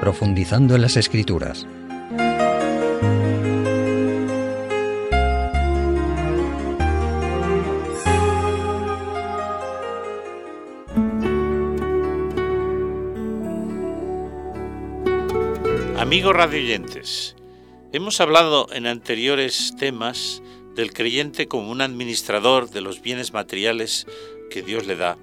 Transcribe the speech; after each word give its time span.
profundizando 0.00 0.74
en 0.74 0.82
las 0.82 0.96
escrituras. 0.96 1.66
Amigos 15.98 16.34
radioyentes, 16.34 17.36
hemos 17.92 18.20
hablado 18.20 18.66
en 18.72 18.86
anteriores 18.86 19.74
temas 19.78 20.42
del 20.74 20.92
creyente 20.92 21.46
como 21.46 21.70
un 21.70 21.82
administrador 21.82 22.70
de 22.70 22.80
los 22.80 23.00
bienes 23.00 23.32
materiales 23.32 24.06
que 24.50 24.62
Dios 24.62 24.86
le 24.86 24.96
da 24.96 25.18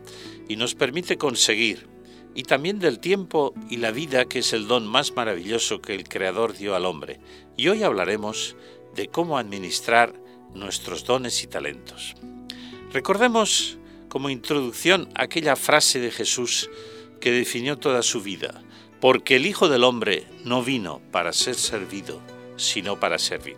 y 0.48 0.56
nos 0.56 0.76
permite 0.76 1.18
conseguir, 1.18 1.88
y 2.38 2.44
también 2.44 2.78
del 2.78 3.00
tiempo 3.00 3.56
y 3.68 3.78
la 3.78 3.90
vida 3.90 4.26
que 4.26 4.40
es 4.40 4.54
el 4.54 4.68
don 4.68 4.86
más 4.86 5.16
maravilloso 5.16 5.82
que 5.82 5.96
el 5.96 6.08
Creador 6.08 6.56
dio 6.56 6.76
al 6.76 6.86
hombre. 6.86 7.20
Y 7.58 7.68
hoy 7.70 7.82
hablaremos 7.82 8.56
de 8.96 9.08
cómo 9.08 9.40
administrar 9.40 10.14
nuestros 10.54 11.04
dones 11.04 11.42
y 11.42 11.48
talentos. 11.48 12.14
Recordemos 12.94 13.80
como 14.08 14.30
introducción 14.30 15.10
aquella 15.16 15.56
frase 15.56 16.00
de 16.00 16.12
Jesús 16.12 16.70
que 17.20 17.32
definió 17.32 17.80
toda 17.80 18.04
su 18.04 18.22
vida, 18.22 18.62
porque 19.02 19.38
el 19.38 19.48
Hijo 19.48 19.68
del 19.68 19.84
Hombre 19.84 20.28
no 20.46 20.62
vino 20.62 21.02
para 21.12 21.34
ser 21.34 21.56
servido, 21.56 22.22
sino 22.56 23.00
para 23.00 23.18
servir. 23.18 23.58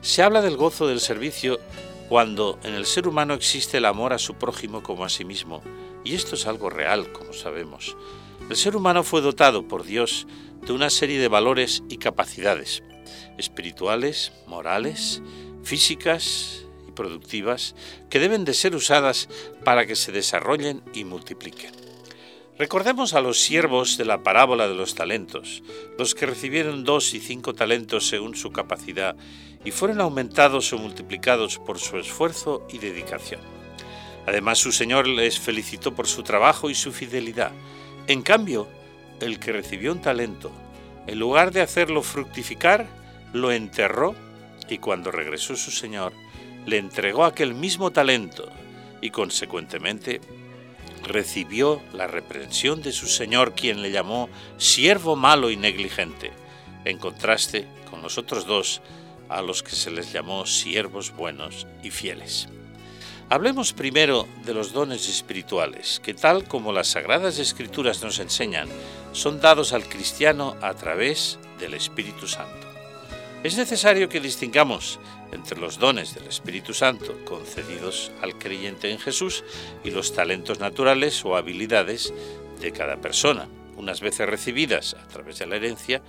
Se 0.00 0.24
habla 0.24 0.42
del 0.42 0.56
gozo 0.56 0.88
del 0.88 0.98
servicio 0.98 1.60
cuando 2.08 2.58
en 2.64 2.74
el 2.74 2.86
ser 2.86 3.06
humano 3.06 3.34
existe 3.34 3.78
el 3.78 3.84
amor 3.84 4.12
a 4.12 4.18
su 4.18 4.34
prójimo 4.34 4.82
como 4.82 5.04
a 5.04 5.08
sí 5.08 5.24
mismo, 5.24 5.62
y 6.04 6.14
esto 6.14 6.36
es 6.36 6.46
algo 6.46 6.70
real, 6.70 7.10
como 7.12 7.32
sabemos. 7.32 7.96
El 8.48 8.56
ser 8.56 8.76
humano 8.76 9.02
fue 9.02 9.22
dotado 9.22 9.66
por 9.66 9.84
Dios 9.84 10.26
de 10.66 10.72
una 10.72 10.90
serie 10.90 11.18
de 11.18 11.28
valores 11.28 11.82
y 11.88 11.96
capacidades, 11.96 12.82
espirituales, 13.38 14.32
morales, 14.46 15.22
físicas 15.62 16.66
y 16.86 16.92
productivas, 16.92 17.74
que 18.10 18.20
deben 18.20 18.44
de 18.44 18.54
ser 18.54 18.74
usadas 18.76 19.28
para 19.64 19.86
que 19.86 19.96
se 19.96 20.12
desarrollen 20.12 20.82
y 20.92 21.04
multipliquen. 21.04 21.72
Recordemos 22.56 23.14
a 23.14 23.20
los 23.20 23.40
siervos 23.40 23.96
de 23.96 24.04
la 24.04 24.22
parábola 24.22 24.68
de 24.68 24.74
los 24.74 24.94
talentos, 24.94 25.64
los 25.98 26.14
que 26.14 26.26
recibieron 26.26 26.84
dos 26.84 27.12
y 27.12 27.20
cinco 27.20 27.54
talentos 27.54 28.06
según 28.06 28.36
su 28.36 28.52
capacidad 28.52 29.16
y 29.64 29.72
fueron 29.72 30.00
aumentados 30.00 30.72
o 30.72 30.78
multiplicados 30.78 31.58
por 31.58 31.80
su 31.80 31.96
esfuerzo 31.96 32.64
y 32.70 32.78
dedicación. 32.78 33.63
Además, 34.26 34.58
su 34.58 34.72
Señor 34.72 35.06
les 35.06 35.38
felicitó 35.38 35.94
por 35.94 36.06
su 36.06 36.22
trabajo 36.22 36.70
y 36.70 36.74
su 36.74 36.92
fidelidad. 36.92 37.52
En 38.06 38.22
cambio, 38.22 38.68
el 39.20 39.38
que 39.38 39.52
recibió 39.52 39.92
un 39.92 40.00
talento, 40.00 40.50
en 41.06 41.18
lugar 41.18 41.52
de 41.52 41.60
hacerlo 41.60 42.02
fructificar, 42.02 42.86
lo 43.32 43.52
enterró 43.52 44.14
y 44.68 44.78
cuando 44.78 45.10
regresó 45.10 45.56
su 45.56 45.70
Señor, 45.70 46.12
le 46.66 46.78
entregó 46.78 47.24
aquel 47.24 47.54
mismo 47.54 47.90
talento 47.90 48.48
y 49.00 49.10
consecuentemente 49.10 50.20
recibió 51.02 51.82
la 51.92 52.06
reprensión 52.06 52.80
de 52.80 52.92
su 52.92 53.06
Señor, 53.06 53.52
quien 53.54 53.82
le 53.82 53.90
llamó 53.90 54.30
siervo 54.56 55.16
malo 55.16 55.50
y 55.50 55.56
negligente, 55.56 56.32
en 56.86 56.98
contraste 56.98 57.66
con 57.90 58.00
los 58.00 58.16
otros 58.16 58.46
dos, 58.46 58.80
a 59.28 59.42
los 59.42 59.62
que 59.62 59.76
se 59.76 59.90
les 59.90 60.12
llamó 60.12 60.46
siervos 60.46 61.14
buenos 61.14 61.66
y 61.82 61.90
fieles. 61.90 62.48
Hablemos 63.30 63.72
primero 63.72 64.28
de 64.44 64.52
los 64.52 64.72
dones 64.72 65.08
espirituales, 65.08 65.98
que 66.04 66.12
tal 66.12 66.44
como 66.46 66.72
las 66.72 66.88
sagradas 66.88 67.38
escrituras 67.38 68.02
nos 68.02 68.18
enseñan, 68.18 68.68
son 69.12 69.40
dados 69.40 69.72
al 69.72 69.88
cristiano 69.88 70.56
a 70.60 70.74
través 70.74 71.38
del 71.58 71.72
Espíritu 71.74 72.26
Santo. 72.26 72.68
Es 73.42 73.56
necesario 73.56 74.08
que 74.08 74.20
distingamos 74.20 75.00
entre 75.32 75.58
los 75.58 75.78
dones 75.78 76.14
del 76.14 76.26
Espíritu 76.26 76.74
Santo 76.74 77.18
concedidos 77.24 78.12
al 78.22 78.38
creyente 78.38 78.90
en 78.90 78.98
Jesús 78.98 79.42
y 79.82 79.90
los 79.90 80.12
talentos 80.12 80.60
naturales 80.60 81.24
o 81.24 81.36
habilidades 81.36 82.12
de 82.60 82.72
cada 82.72 82.98
persona, 83.00 83.48
unas 83.76 84.00
veces 84.00 84.28
recibidas 84.28 84.94
a 84.94 85.08
través 85.08 85.38
de 85.38 85.46
la 85.46 85.56
herencia, 85.56 86.02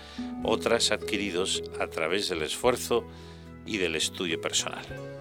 otras 0.44 0.92
adquiridos 0.92 1.64
a 1.80 1.88
través 1.88 2.28
del 2.30 2.42
esfuerzo 2.42 3.06
y 3.66 3.78
del 3.78 3.96
estudio 3.96 4.40
personal. 4.40 5.15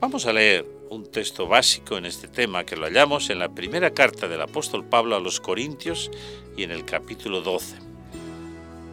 Vamos 0.00 0.26
a 0.26 0.32
leer 0.32 0.64
un 0.90 1.10
texto 1.10 1.46
básico 1.46 1.96
en 1.96 2.06
este 2.06 2.28
tema 2.28 2.64
que 2.64 2.76
lo 2.76 2.86
hallamos 2.86 3.30
en 3.30 3.38
la 3.38 3.48
primera 3.48 3.90
carta 3.90 4.28
del 4.28 4.40
apóstol 4.40 4.84
Pablo 4.84 5.16
a 5.16 5.20
los 5.20 5.40
Corintios 5.40 6.10
y 6.56 6.62
en 6.62 6.70
el 6.70 6.84
capítulo 6.84 7.40
12. 7.40 7.76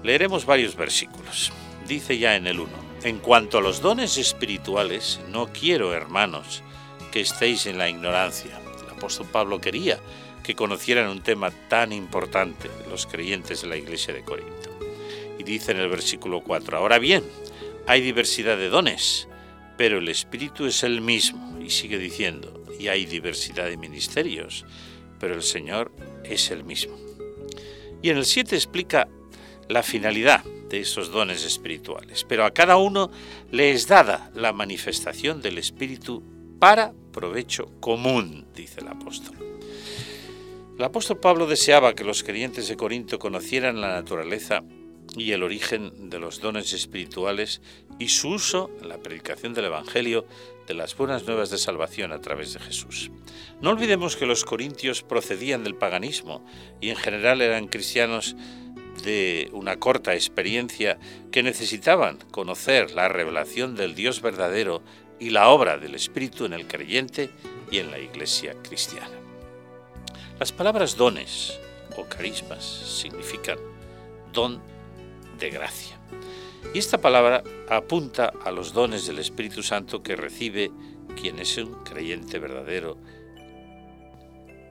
Leeremos 0.03 0.45
varios 0.45 0.75
versículos 0.75 1.51
dice 1.87 2.17
ya 2.17 2.35
en 2.35 2.47
el 2.47 2.59
1, 2.59 2.71
en 3.03 3.19
cuanto 3.19 3.57
a 3.57 3.61
los 3.61 3.81
dones 3.81 4.17
espirituales, 4.17 5.19
no 5.29 5.47
quiero, 5.47 5.93
hermanos, 5.93 6.63
que 7.11 7.21
estéis 7.21 7.65
en 7.67 7.77
la 7.77 7.89
ignorancia. 7.89 8.59
El 8.83 8.89
apóstol 8.89 9.27
Pablo 9.31 9.61
quería 9.61 9.99
que 10.43 10.55
conocieran 10.55 11.09
un 11.09 11.21
tema 11.21 11.51
tan 11.69 11.91
importante 11.91 12.69
los 12.89 13.05
creyentes 13.05 13.61
de 13.61 13.67
la 13.67 13.77
iglesia 13.77 14.13
de 14.13 14.23
Corinto. 14.23 14.69
Y 15.39 15.43
dice 15.43 15.71
en 15.71 15.79
el 15.79 15.89
versículo 15.89 16.41
4, 16.41 16.77
ahora 16.77 16.99
bien, 16.99 17.23
hay 17.87 18.01
diversidad 18.01 18.57
de 18.57 18.69
dones, 18.69 19.27
pero 19.77 19.99
el 19.99 20.09
Espíritu 20.09 20.65
es 20.65 20.83
el 20.83 21.01
mismo. 21.01 21.59
Y 21.59 21.69
sigue 21.69 21.97
diciendo, 21.97 22.63
y 22.79 22.87
hay 22.87 23.05
diversidad 23.05 23.65
de 23.65 23.77
ministerios, 23.77 24.65
pero 25.19 25.33
el 25.33 25.43
Señor 25.43 25.91
es 26.23 26.51
el 26.51 26.63
mismo. 26.63 26.95
Y 28.01 28.09
en 28.09 28.17
el 28.17 28.25
7 28.25 28.55
explica 28.55 29.07
la 29.67 29.81
finalidad 29.81 30.43
de 30.69 30.81
esos 30.81 31.11
dones 31.11 31.43
espirituales, 31.43 32.23
pero 32.27 32.45
a 32.45 32.51
cada 32.51 32.77
uno 32.77 33.09
le 33.51 33.71
es 33.71 33.87
dada 33.87 34.31
la 34.35 34.53
manifestación 34.53 35.41
del 35.41 35.57
Espíritu 35.57 36.23
para 36.59 36.93
provecho 37.11 37.71
común, 37.79 38.45
dice 38.55 38.81
el 38.81 38.87
apóstol. 38.87 39.35
El 40.77 40.83
apóstol 40.83 41.19
Pablo 41.19 41.47
deseaba 41.47 41.95
que 41.95 42.03
los 42.03 42.23
creyentes 42.23 42.67
de 42.67 42.75
Corinto 42.75 43.17
conocieran 43.17 43.79
la 43.79 43.89
naturaleza 43.89 44.61
y 45.15 45.31
el 45.31 45.43
origen 45.43 46.09
de 46.09 46.19
los 46.19 46.41
dones 46.41 46.73
espirituales 46.73 47.61
y 47.99 48.09
su 48.09 48.29
uso 48.29 48.71
en 48.81 48.89
la 48.89 48.97
predicación 48.97 49.53
del 49.53 49.65
Evangelio 49.65 50.25
de 50.67 50.73
las 50.73 50.95
buenas 50.95 51.25
nuevas 51.25 51.49
de 51.49 51.57
salvación 51.57 52.11
a 52.11 52.21
través 52.21 52.53
de 52.53 52.59
Jesús. 52.59 53.11
No 53.61 53.69
olvidemos 53.69 54.15
que 54.15 54.25
los 54.25 54.43
corintios 54.43 55.03
procedían 55.03 55.63
del 55.63 55.75
paganismo 55.75 56.45
y 56.81 56.89
en 56.89 56.95
general 56.95 57.41
eran 57.41 57.67
cristianos 57.67 58.35
de 59.03 59.49
una 59.53 59.77
corta 59.77 60.13
experiencia 60.13 60.97
que 61.31 61.43
necesitaban 61.43 62.17
conocer 62.31 62.91
la 62.91 63.07
revelación 63.07 63.75
del 63.75 63.95
Dios 63.95 64.21
verdadero 64.21 64.81
y 65.19 65.29
la 65.29 65.49
obra 65.49 65.77
del 65.77 65.95
Espíritu 65.95 66.45
en 66.45 66.53
el 66.53 66.67
creyente 66.67 67.29
y 67.71 67.79
en 67.79 67.91
la 67.91 67.99
iglesia 67.99 68.55
cristiana. 68.63 69.15
Las 70.39 70.51
palabras 70.51 70.97
dones 70.97 71.57
o 71.97 72.05
carismas 72.05 72.63
significan 72.63 73.57
don 74.33 74.74
de 75.39 75.49
gracia. 75.49 75.99
Y 76.73 76.79
esta 76.79 76.99
palabra 76.99 77.43
apunta 77.69 78.33
a 78.43 78.51
los 78.51 78.73
dones 78.73 79.07
del 79.07 79.19
Espíritu 79.19 79.63
Santo 79.63 80.03
que 80.03 80.15
recibe 80.15 80.71
quien 81.19 81.39
es 81.39 81.57
un 81.57 81.73
creyente 81.83 82.39
verdadero 82.39 82.97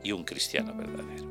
y 0.02 0.12
un 0.12 0.24
cristiano 0.24 0.74
verdadero. 0.74 1.24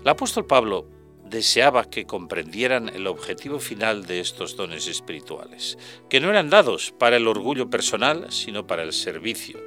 El 0.00 0.08
apóstol 0.08 0.46
Pablo 0.46 0.88
deseaba 1.24 1.84
que 1.84 2.06
comprendieran 2.06 2.88
el 2.88 3.06
objetivo 3.06 3.58
final 3.58 4.06
de 4.06 4.20
estos 4.20 4.56
dones 4.56 4.86
espirituales, 4.86 5.78
que 6.08 6.20
no 6.20 6.30
eran 6.30 6.50
dados 6.50 6.94
para 6.96 7.16
el 7.16 7.26
orgullo 7.26 7.70
personal, 7.70 8.26
sino 8.30 8.66
para 8.66 8.82
el 8.82 8.92
servicio, 8.92 9.58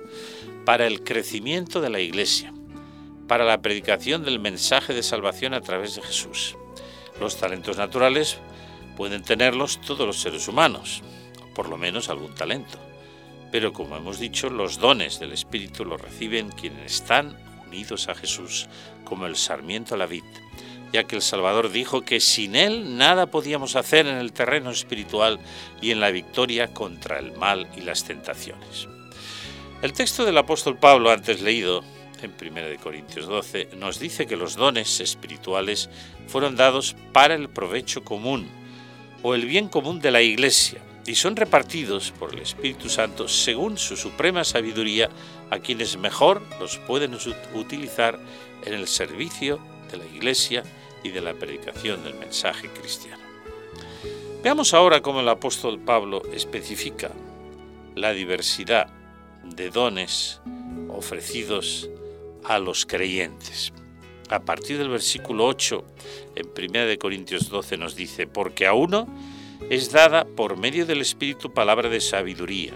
para 0.66 0.88
el 0.88 1.04
crecimiento 1.04 1.82
de 1.82 1.90
la 1.90 2.00
Iglesia, 2.00 2.54
para 3.28 3.44
la 3.44 3.62
predicación 3.62 4.24
del 4.24 4.40
mensaje 4.40 4.94
de 4.94 5.04
salvación 5.04 5.54
a 5.54 5.62
través 5.62 5.96
de 5.96 6.04
Jesús. 6.04 6.56
Los 7.20 7.38
talentos 7.38 7.78
naturales 7.78 8.40
pueden 8.98 9.24
tenerlos 9.24 9.80
todos 9.80 10.06
los 10.06 10.20
seres 10.20 10.48
humanos, 10.50 11.04
por 11.56 11.70
lo 11.70 11.78
menos 11.78 12.10
algún 12.10 12.36
talento. 12.36 12.80
Pero 13.52 13.72
como 13.72 13.96
hemos 13.96 14.20
dicho, 14.20 14.50
los 14.50 14.80
dones 14.80 15.20
del 15.20 15.32
Espíritu 15.32 15.86
los 15.86 16.02
reciben 16.02 16.50
quienes 16.50 16.96
están 16.96 17.38
unidos 17.66 18.10
a 18.10 18.16
Jesús, 18.16 18.68
como 19.06 19.26
el 19.26 19.38
sarmiento 19.38 19.96
a 19.96 19.98
la 19.98 20.08
vid 20.08 20.24
ya 20.94 21.04
que 21.04 21.16
el 21.16 21.22
Salvador 21.22 21.72
dijo 21.72 22.02
que 22.02 22.20
sin 22.20 22.56
Él 22.56 22.98
nada 22.98 23.28
podíamos 23.28 23.76
hacer 23.76 24.08
en 24.08 24.18
el 24.18 24.34
terreno 24.34 24.72
espiritual 24.72 25.40
y 25.82 25.92
en 25.92 26.00
la 26.00 26.12
victoria 26.12 26.74
contra 26.74 27.20
el 27.20 27.34
mal 27.34 27.68
y 27.76 27.82
las 27.82 28.04
tentaciones. 28.06 28.88
El 29.82 29.94
texto 29.94 30.26
del 30.26 30.38
apóstol 30.38 30.78
Pablo 30.78 31.12
antes 31.12 31.42
leído, 31.42 31.84
en 32.22 32.34
1 32.40 32.82
Corintios 32.82 33.28
12, 33.28 33.70
nos 33.76 34.00
dice 34.00 34.26
que 34.26 34.38
los 34.38 34.56
dones 34.56 35.00
espirituales 35.00 35.90
fueron 36.28 36.56
dados 36.56 36.96
para 37.14 37.36
el 37.36 37.50
provecho 37.50 38.04
común 38.04 38.50
o 39.24 39.36
el 39.36 39.46
bien 39.46 39.68
común 39.70 40.00
de 40.00 40.12
la 40.12 40.22
Iglesia 40.22 40.82
y 41.06 41.16
son 41.16 41.36
repartidos 41.36 42.12
por 42.12 42.34
el 42.34 42.42
Espíritu 42.42 42.90
Santo 42.90 43.28
según 43.28 43.78
su 43.78 43.96
suprema 43.96 44.44
sabiduría 44.44 45.10
a 45.50 45.60
quienes 45.60 45.98
mejor 45.98 46.42
los 46.60 46.78
pueden 46.80 47.18
utilizar 47.56 48.20
en 48.66 48.74
el 48.74 48.88
servicio 48.88 49.60
de 49.90 49.98
la 49.98 50.06
Iglesia 50.06 50.64
y 51.04 51.10
de 51.10 51.22
la 51.22 51.34
predicación 51.34 52.04
del 52.04 52.16
mensaje 52.16 52.70
cristiano. 52.70 53.24
Veamos 54.44 54.74
ahora 54.74 55.02
cómo 55.02 55.22
el 55.22 55.30
apóstol 55.30 55.80
Pablo 55.80 56.22
especifica 56.34 57.12
la 57.96 58.12
diversidad 58.12 58.88
de 59.44 59.70
dones 59.70 60.42
ofrecidos 60.90 61.90
a 62.44 62.60
los 62.60 62.86
creyentes. 62.86 63.74
A 64.30 64.40
partir 64.40 64.78
del 64.78 64.90
versículo 64.90 65.46
8, 65.46 65.84
en 66.36 66.48
1 66.48 67.00
Corintios 67.00 67.50
12 67.50 67.78
nos 67.78 67.96
dice, 67.96 68.28
porque 68.28 68.68
a 68.68 68.74
uno 68.74 69.08
es 69.70 69.92
dada 69.92 70.26
por 70.26 70.58
medio 70.58 70.86
del 70.86 71.00
Espíritu 71.00 71.54
palabra 71.54 71.88
de 71.88 72.02
sabiduría, 72.02 72.74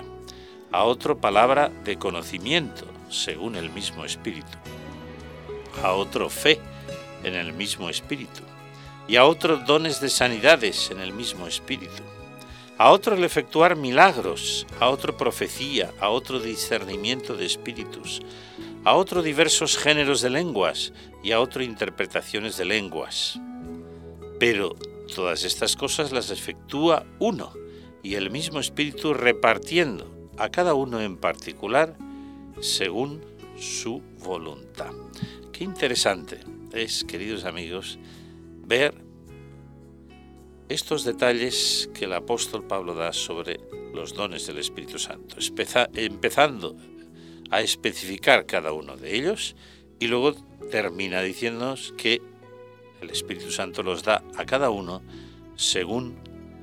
a 0.71 0.86
otro 0.86 1.19
palabra 1.19 1.69
de 1.83 1.98
conocimiento, 1.98 2.86
según 3.09 3.57
el 3.57 3.69
mismo 3.69 4.06
Espíritu, 4.06 4.57
a 5.83 5.92
otro 5.92 6.30
fe 6.30 6.57
en 7.24 7.36
el 7.36 7.51
mismo 7.51 7.89
Espíritu, 7.89 8.44
y 9.09 9.18
a 9.18 9.25
otro 9.25 9.57
dones 9.57 10.00
de 10.00 10.09
sanidades 10.09 10.89
en 10.89 11.01
el 11.01 11.12
mismo 11.12 11.47
Espíritu, 11.47 12.01
a 12.77 12.92
otro 12.92 13.15
el 13.15 13.25
efectuar 13.25 13.75
milagros, 13.75 14.65
a 14.80 14.89
otro 14.89 15.18
profecía, 15.18 15.92
a 16.00 16.09
otro 16.09 16.39
discernimiento 16.39 17.36
de 17.36 17.45
espíritus, 17.45 18.21
a 18.83 18.95
otro 18.95 19.22
diversos 19.22 19.78
géneros 19.78 20.22
de 20.22 20.30
lenguas 20.30 20.94
y 21.24 21.31
a 21.31 21.39
otro 21.39 21.63
interpretaciones 21.63 22.57
de 22.57 22.66
lenguas. 22.66 23.39
Pero 24.39 24.75
todas 25.13 25.44
estas 25.44 25.75
cosas 25.75 26.12
las 26.12 26.31
efectúa 26.31 27.06
uno 27.19 27.54
y 28.01 28.16
el 28.16 28.31
mismo 28.31 28.60
espíritu 28.60 29.13
repartiendo 29.13 30.30
a 30.38 30.50
cada 30.50 30.74
uno 30.74 31.00
en 31.01 31.18
particular 31.18 31.95
según 32.60 33.22
su 33.57 34.01
voluntad. 34.24 34.92
Qué 35.51 35.63
interesante 35.63 36.39
es, 36.74 37.04
queridos 37.04 37.45
amigos, 37.45 38.00
ver 38.66 38.95
estos 40.69 41.04
detalles 41.04 41.89
que 41.94 42.06
el 42.06 42.13
apóstol 42.13 42.66
Pablo 42.66 42.95
da 42.95 43.13
sobre 43.13 43.60
los 43.94 44.13
dones 44.13 44.48
del 44.48 44.57
Espíritu 44.57 44.98
Santo, 44.98 45.36
empezando 45.94 46.78
a 47.51 47.62
especificar 47.62 48.45
cada 48.45 48.74
uno 48.74 48.98
de 48.98 49.15
ellos 49.15 49.56
y 50.00 50.07
luego 50.07 50.33
termina 50.71 51.21
diciéndonos 51.21 51.94
que 51.98 52.21
el 53.01 53.09
Espíritu 53.09 53.51
Santo 53.51 53.83
los 53.83 54.03
da 54.03 54.24
a 54.38 54.45
cada 54.45 54.69
uno 54.69 55.01
según 55.56 56.18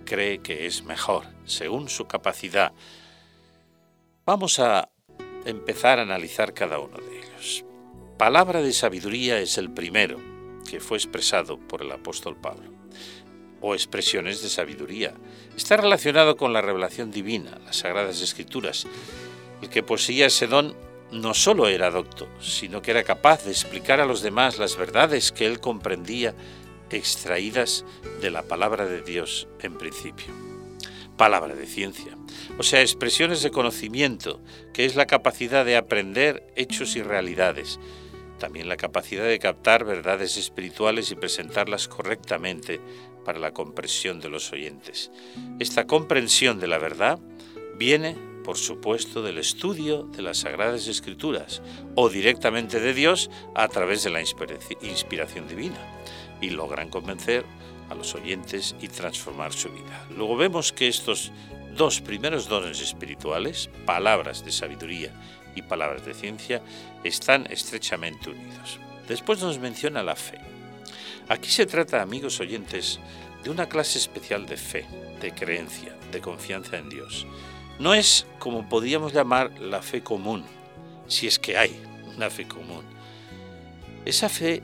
cree 0.05 0.39
que 0.39 0.67
es 0.67 0.83
mejor, 0.83 1.25
según 1.45 1.89
su 1.89 2.07
capacidad. 2.07 2.73
Vamos 4.25 4.59
a 4.59 4.89
empezar 5.45 5.99
a 5.99 6.03
analizar 6.03 6.55
cada 6.55 6.79
uno 6.79 6.97
de 6.99 7.19
ellos. 7.19 7.65
Palabra 8.17 8.63
de 8.63 8.73
sabiduría 8.73 9.39
es 9.39 9.59
el 9.59 9.71
primero 9.71 10.19
que 10.69 10.81
fue 10.81 10.99
expresado 10.99 11.59
por 11.59 11.83
el 11.83 11.93
apóstol 11.93 12.37
Pablo, 12.37 12.71
o 13.61 13.75
expresiones 13.75 14.43
de 14.43 14.49
sabiduría. 14.49 15.15
Está 15.57 15.77
relacionado 15.77 16.37
con 16.37 16.53
la 16.53 16.61
revelación 16.61 17.11
divina, 17.11 17.59
las 17.65 17.77
sagradas 17.77 18.21
escrituras. 18.21 18.87
El 19.63 19.69
que 19.69 19.83
poseía 19.83 20.27
ese 20.27 20.47
don 20.47 20.75
no 21.11 21.35
solo 21.35 21.69
era 21.69 21.91
docto, 21.91 22.29
sino 22.41 22.83
que 22.83 22.91
era 22.91 23.03
capaz 23.03 23.45
de 23.45 23.51
explicar 23.51 24.01
a 24.01 24.07
los 24.07 24.23
demás 24.23 24.59
las 24.59 24.77
verdades 24.77 25.33
que 25.33 25.47
él 25.47 25.61
comprendía 25.61 26.35
extraídas 26.91 27.85
de 28.21 28.31
la 28.31 28.43
palabra 28.43 28.87
de 28.87 29.03
Dios 29.03 29.49
en 29.61 29.77
principio. 29.77 30.27
Palabra 31.17 31.55
de 31.55 31.67
ciencia, 31.67 32.17
o 32.59 32.63
sea, 32.63 32.81
expresiones 32.81 33.43
de 33.43 33.51
conocimiento, 33.51 34.41
que 34.73 34.85
es 34.85 34.95
la 34.95 35.07
capacidad 35.07 35.65
de 35.65 35.77
aprender 35.77 36.47
hechos 36.55 36.95
y 36.95 37.03
realidades, 37.03 37.81
también 38.39 38.69
la 38.69 38.77
capacidad 38.77 39.25
de 39.25 39.41
captar 39.41 39.85
verdades 39.85 40.37
espirituales 40.37 41.11
y 41.11 41.17
presentarlas 41.17 41.89
correctamente 41.89 42.81
para 43.25 43.41
la 43.41 43.53
comprensión 43.53 44.21
de 44.21 44.29
los 44.29 44.53
oyentes. 44.53 45.11
Esta 45.59 45.87
comprensión 45.87 46.61
de 46.61 46.69
la 46.69 46.79
verdad 46.79 47.19
viene 47.77 48.17
por 48.49 48.57
supuesto, 48.57 49.21
del 49.21 49.37
estudio 49.37 50.05
de 50.05 50.23
las 50.23 50.39
Sagradas 50.39 50.89
Escrituras 50.89 51.61
o 51.95 52.09
directamente 52.09 52.81
de 52.81 52.95
Dios 52.95 53.29
a 53.55 53.69
través 53.69 54.05
de 54.05 54.09
la 54.09 54.23
inspiración 54.23 55.47
divina 55.47 55.77
y 56.41 56.49
logran 56.49 56.89
convencer 56.89 57.45
a 57.91 57.95
los 57.95 58.15
oyentes 58.15 58.75
y 58.81 58.89
transformar 58.89 59.53
su 59.53 59.69
vida. 59.69 60.07
Luego 60.17 60.39
vemos 60.39 60.73
que 60.73 60.89
estos 60.89 61.31
dos 61.77 62.01
primeros 62.01 62.49
dones 62.49 62.81
espirituales, 62.81 63.69
palabras 63.85 64.43
de 64.43 64.51
sabiduría 64.51 65.13
y 65.55 65.61
palabras 65.61 66.07
de 66.07 66.15
ciencia, 66.15 66.63
están 67.05 67.47
estrechamente 67.51 68.31
unidos. 68.31 68.81
Después 69.07 69.43
nos 69.43 69.59
menciona 69.59 70.03
la 70.03 70.17
fe. 70.17 70.39
Aquí 71.29 71.51
se 71.51 71.67
trata, 71.67 72.01
amigos 72.01 72.41
oyentes, 72.41 72.99
de 73.45 73.51
una 73.51 73.69
clase 73.69 73.99
especial 73.99 74.47
de 74.47 74.57
fe, 74.57 74.87
de 75.21 75.35
creencia, 75.35 75.95
de 76.11 76.23
confianza 76.23 76.79
en 76.79 76.89
Dios 76.89 77.27
no 77.79 77.95
es 77.95 78.27
como 78.39 78.69
podríamos 78.69 79.13
llamar 79.13 79.59
la 79.61 79.83
fe 79.83 80.03
común, 80.03 80.45
si 81.07 81.27
es 81.27 81.39
que 81.39 81.57
hay 81.57 81.81
una 82.17 82.31
fe 82.31 82.47
común. 82.47 82.85
Esa 84.05 84.29
fe 84.29 84.63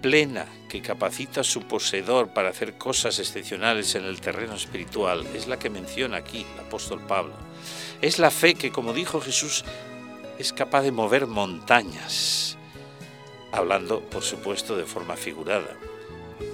plena 0.00 0.46
que 0.68 0.82
capacita 0.82 1.40
a 1.40 1.44
su 1.44 1.62
poseedor 1.62 2.28
para 2.28 2.50
hacer 2.50 2.78
cosas 2.78 3.18
excepcionales 3.18 3.94
en 3.94 4.04
el 4.04 4.20
terreno 4.20 4.54
espiritual 4.54 5.26
es 5.34 5.48
la 5.48 5.58
que 5.58 5.70
menciona 5.70 6.18
aquí 6.18 6.46
el 6.54 6.60
apóstol 6.60 7.00
Pablo. 7.06 7.34
Es 8.00 8.18
la 8.18 8.30
fe 8.30 8.54
que, 8.54 8.70
como 8.70 8.92
dijo 8.92 9.20
Jesús, 9.20 9.64
es 10.38 10.52
capaz 10.52 10.82
de 10.82 10.92
mover 10.92 11.26
montañas, 11.26 12.58
hablando, 13.52 14.00
por 14.00 14.22
supuesto, 14.22 14.76
de 14.76 14.84
forma 14.84 15.16
figurada, 15.16 15.76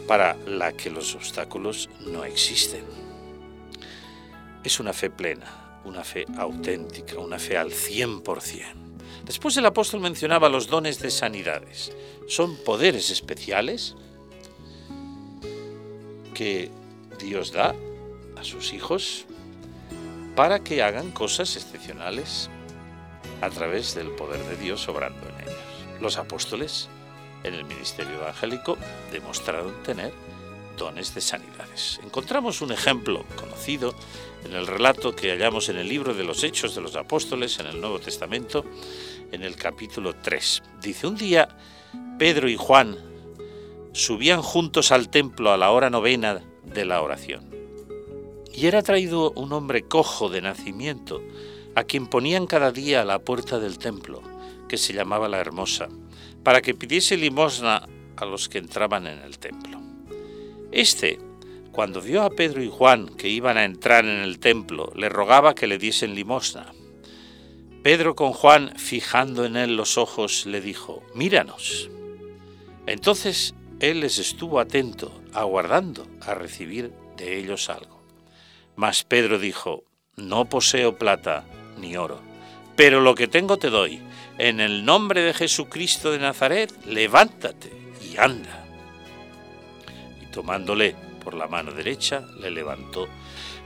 para 0.07 0.37
la 0.47 0.73
que 0.73 0.91
los 0.91 1.15
obstáculos 1.15 1.91
no 2.01 2.25
existen. 2.25 2.85
Es 4.63 4.79
una 4.79 4.93
fe 4.93 5.11
plena, 5.11 5.62
una 5.85 6.05
fe 6.05 6.25
auténtica, 6.37 7.19
una 7.19 7.39
fe 7.39 7.57
al 7.57 7.71
100%. 7.71 8.83
Después 9.25 9.57
el 9.57 9.67
apóstol 9.67 10.01
mencionaba 10.01 10.49
los 10.49 10.67
dones 10.67 11.01
de 11.01 11.11
sanidades. 11.11 11.93
Son 12.27 12.57
poderes 12.57 13.11
especiales 13.11 13.95
que 16.35 16.71
Dios 17.19 17.53
da 17.53 17.75
a 18.37 18.45
sus 18.45 18.73
hijos 18.73 19.27
para 20.35 20.61
que 20.61 20.83
hagan 20.83 21.11
cosas 21.13 21.57
excepcionales 21.57 22.49
a 23.41 23.51
través 23.51 23.95
del 23.95 24.11
poder 24.11 24.43
de 24.45 24.57
Dios 24.57 24.89
obrando 24.89 25.29
en 25.29 25.49
ellos. 25.49 26.01
Los 26.01 26.17
apóstoles 26.17 26.89
en 27.45 27.55
el 27.55 27.65
ministerio 27.65 28.15
evangélico 28.15 28.79
demostraron 29.13 29.83
tener 29.83 30.13
dones 30.77 31.15
de 31.15 31.21
sanidades. 31.21 32.01
Encontramos 32.03 32.63
un 32.63 32.73
ejemplo 32.73 33.25
conocido 33.37 33.95
en 34.45 34.55
el 34.55 34.67
relato 34.67 35.15
que 35.15 35.31
hallamos 35.31 35.69
en 35.69 35.79
el 35.79 35.89
libro 35.89 36.15
de 36.15 36.25
los 36.25 36.43
Hechos 36.45 36.75
de 36.75 36.81
los 36.81 36.97
Apóstoles 36.97 37.59
en 37.59 37.67
el 37.67 37.81
Nuevo 37.81 37.99
Testamento, 37.99 38.65
en 39.31 39.43
el 39.43 39.57
capítulo 39.57 40.15
3. 40.15 40.63
Dice, 40.81 41.07
un 41.07 41.17
día 41.17 41.49
Pedro 42.19 42.49
y 42.49 42.57
Juan 42.57 42.97
subían 43.93 44.43
juntos 44.43 44.93
al 44.93 45.09
templo 45.09 45.53
a 45.53 45.57
la 45.57 45.71
hora 45.71 45.91
novena 45.91 46.43
de 46.65 46.85
la 46.85 47.03
oración. 47.03 47.51
Y 48.53 48.67
era 48.67 48.83
traído 48.83 49.33
un 49.33 49.53
hombre 49.53 49.83
cojo 49.83 50.29
de 50.29 50.43
nacimiento, 50.43 51.23
a 51.75 51.85
quien 51.85 52.07
ponían 52.07 52.47
cada 52.47 52.71
día 52.71 53.03
a 53.03 53.05
la 53.05 53.19
puerta 53.19 53.59
del 53.59 53.79
templo, 53.79 54.23
que 54.69 54.77
se 54.77 54.93
llamaba 54.93 55.29
la 55.29 55.39
Hermosa, 55.39 55.89
para 56.43 56.61
que 56.61 56.75
pidiese 56.75 57.17
limosna 57.17 57.89
a 58.17 58.25
los 58.25 58.49
que 58.49 58.59
entraban 58.59 59.07
en 59.07 59.19
el 59.21 59.39
templo. 59.39 59.81
Este, 60.71 61.19
cuando 61.73 62.01
vio 62.01 62.23
a 62.23 62.31
Pedro 62.31 62.63
y 62.63 62.71
Juan 62.71 63.09
que 63.09 63.29
iban 63.29 63.57
a 63.57 63.65
entrar 63.65 64.05
en 64.05 64.21
el 64.21 64.39
templo, 64.39 64.93
le 64.95 65.09
rogaba 65.09 65.55
que 65.55 65.67
le 65.67 65.79
diesen 65.79 66.15
limosna. 66.15 66.73
Pedro 67.83 68.15
con 68.15 68.33
Juan, 68.33 68.75
fijando 68.77 69.45
en 69.45 69.57
él 69.57 69.77
los 69.77 69.99
ojos, 69.99 70.47
le 70.47 70.61
dijo, 70.61 71.03
Míranos. 71.15 71.91
Entonces 72.87 73.55
él 73.81 74.01
les 74.01 74.19
estuvo 74.19 74.61
atento, 74.61 75.13
aguardando 75.33 76.07
a 76.21 76.35
recibir 76.35 76.93
de 77.17 77.39
ellos 77.39 77.69
algo. 77.69 78.03
Mas 78.77 79.03
Pedro 79.03 79.39
dijo, 79.39 79.85
No 80.17 80.45
poseo 80.45 80.97
plata 80.97 81.45
ni 81.79 81.97
oro, 81.97 82.21
pero 82.77 83.01
lo 83.01 83.15
que 83.15 83.27
tengo 83.27 83.57
te 83.57 83.71
doy. 83.71 84.01
En 84.39 84.61
el 84.61 84.85
nombre 84.85 85.23
de 85.23 85.35
Jesucristo 85.35 86.13
de 86.13 86.19
Nazaret, 86.19 86.73
levántate 86.87 87.73
y 88.03 88.17
anda 88.17 88.63
tomándole 90.33 90.97
por 91.23 91.35
la 91.35 91.47
mano 91.47 91.73
derecha, 91.73 92.25
le 92.41 92.51
levantó, 92.51 93.09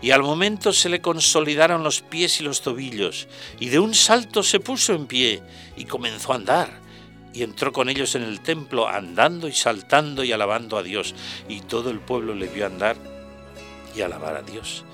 y 0.02 0.10
al 0.10 0.22
momento 0.22 0.72
se 0.72 0.88
le 0.88 1.00
consolidaron 1.00 1.82
los 1.82 2.02
pies 2.02 2.40
y 2.40 2.44
los 2.44 2.60
tobillos, 2.60 3.28
y 3.58 3.68
de 3.68 3.78
un 3.78 3.94
salto 3.94 4.42
se 4.42 4.60
puso 4.60 4.92
en 4.92 5.06
pie 5.06 5.42
y 5.76 5.84
comenzó 5.84 6.32
a 6.32 6.36
andar, 6.36 6.80
y 7.32 7.42
entró 7.42 7.72
con 7.72 7.88
ellos 7.88 8.14
en 8.14 8.22
el 8.22 8.40
templo, 8.40 8.88
andando 8.88 9.48
y 9.48 9.52
saltando 9.52 10.24
y 10.24 10.32
alabando 10.32 10.78
a 10.78 10.82
Dios, 10.82 11.14
y 11.48 11.60
todo 11.60 11.90
el 11.90 12.00
pueblo 12.00 12.34
le 12.34 12.48
vio 12.48 12.66
andar 12.66 12.96
y 13.94 14.00
alabar 14.02 14.36
a 14.36 14.42
Dios, 14.42 14.84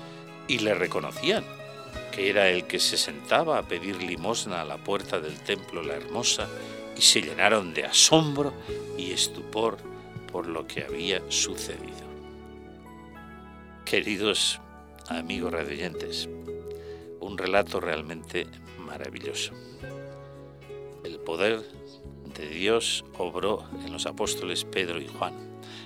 y 0.47 0.59
le 0.59 0.73
reconocían 0.73 1.43
que 2.11 2.29
era 2.29 2.49
el 2.49 2.65
que 2.65 2.79
se 2.79 2.97
sentaba 2.97 3.57
a 3.57 3.67
pedir 3.67 4.01
limosna 4.01 4.61
a 4.61 4.65
la 4.65 4.77
puerta 4.77 5.19
del 5.19 5.39
templo 5.39 5.81
la 5.81 5.95
hermosa, 5.95 6.47
y 6.97 7.01
se 7.01 7.21
llenaron 7.21 7.73
de 7.73 7.85
asombro 7.85 8.53
y 8.97 9.11
estupor 9.11 9.77
por 10.31 10.47
lo 10.47 10.67
que 10.67 10.83
había 10.83 11.21
sucedido. 11.29 12.02
Queridos 13.93 14.59
amigos 15.07 15.53
radioyentes, 15.53 16.27
un 17.19 17.37
relato 17.37 17.79
realmente 17.79 18.47
maravilloso. 18.79 19.53
El 21.03 21.19
poder 21.19 21.61
de 22.35 22.49
Dios 22.49 23.05
obró 23.19 23.63
en 23.85 23.93
los 23.93 24.07
apóstoles 24.07 24.65
Pedro 24.65 24.99
y 24.99 25.07
Juan. 25.07 25.35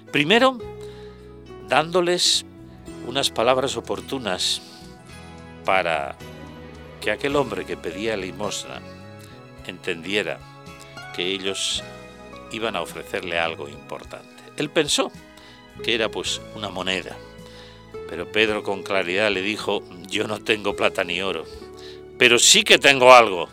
Primero, 0.10 0.58
dándoles 1.68 2.46
unas 3.06 3.30
palabras 3.30 3.76
oportunas 3.76 4.62
para 5.66 6.16
que 7.02 7.12
aquel 7.12 7.36
hombre 7.36 7.66
que 7.66 7.76
pedía 7.76 8.16
limosna 8.16 8.80
entendiera 9.66 10.40
que 11.14 11.26
ellos 11.26 11.84
iban 12.54 12.78
a 12.78 12.82
ofrecerle 12.84 13.38
algo 13.38 13.68
importante. 13.68 14.44
Él 14.56 14.70
pensó 14.70 15.12
que 15.84 15.94
era 15.94 16.10
pues 16.10 16.40
una 16.56 16.70
moneda, 16.70 17.18
pero 18.10 18.32
Pedro 18.32 18.64
con 18.64 18.84
claridad 18.84 19.32
le 19.32 19.42
dijo, 19.42 19.84
yo 20.10 20.28
no 20.28 20.40
tengo 20.40 20.76
plata 20.76 21.04
ni 21.04 21.22
oro, 21.22 21.46
pero 22.18 22.40
sí 22.40 22.64
que 22.64 22.78
tengo 22.78 23.14
algo, 23.14 23.50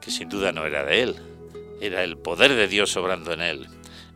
que 0.00 0.10
sin 0.10 0.28
duda 0.28 0.52
no 0.52 0.64
era 0.64 0.84
de 0.84 1.02
él, 1.02 1.16
era 1.80 2.04
el 2.04 2.16
poder 2.16 2.54
de 2.54 2.68
Dios 2.68 2.96
obrando 2.96 3.32
en 3.32 3.42
él. 3.42 3.66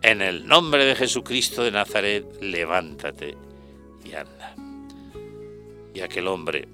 En 0.02 0.22
el 0.22 0.46
nombre 0.46 0.86
de 0.86 0.96
Jesucristo 0.96 1.62
de 1.62 1.72
Nazaret, 1.72 2.24
levántate 2.40 3.36
y 4.02 4.14
anda. 4.14 4.54
Y 5.92 6.00
aquel 6.00 6.26
hombre 6.26 6.66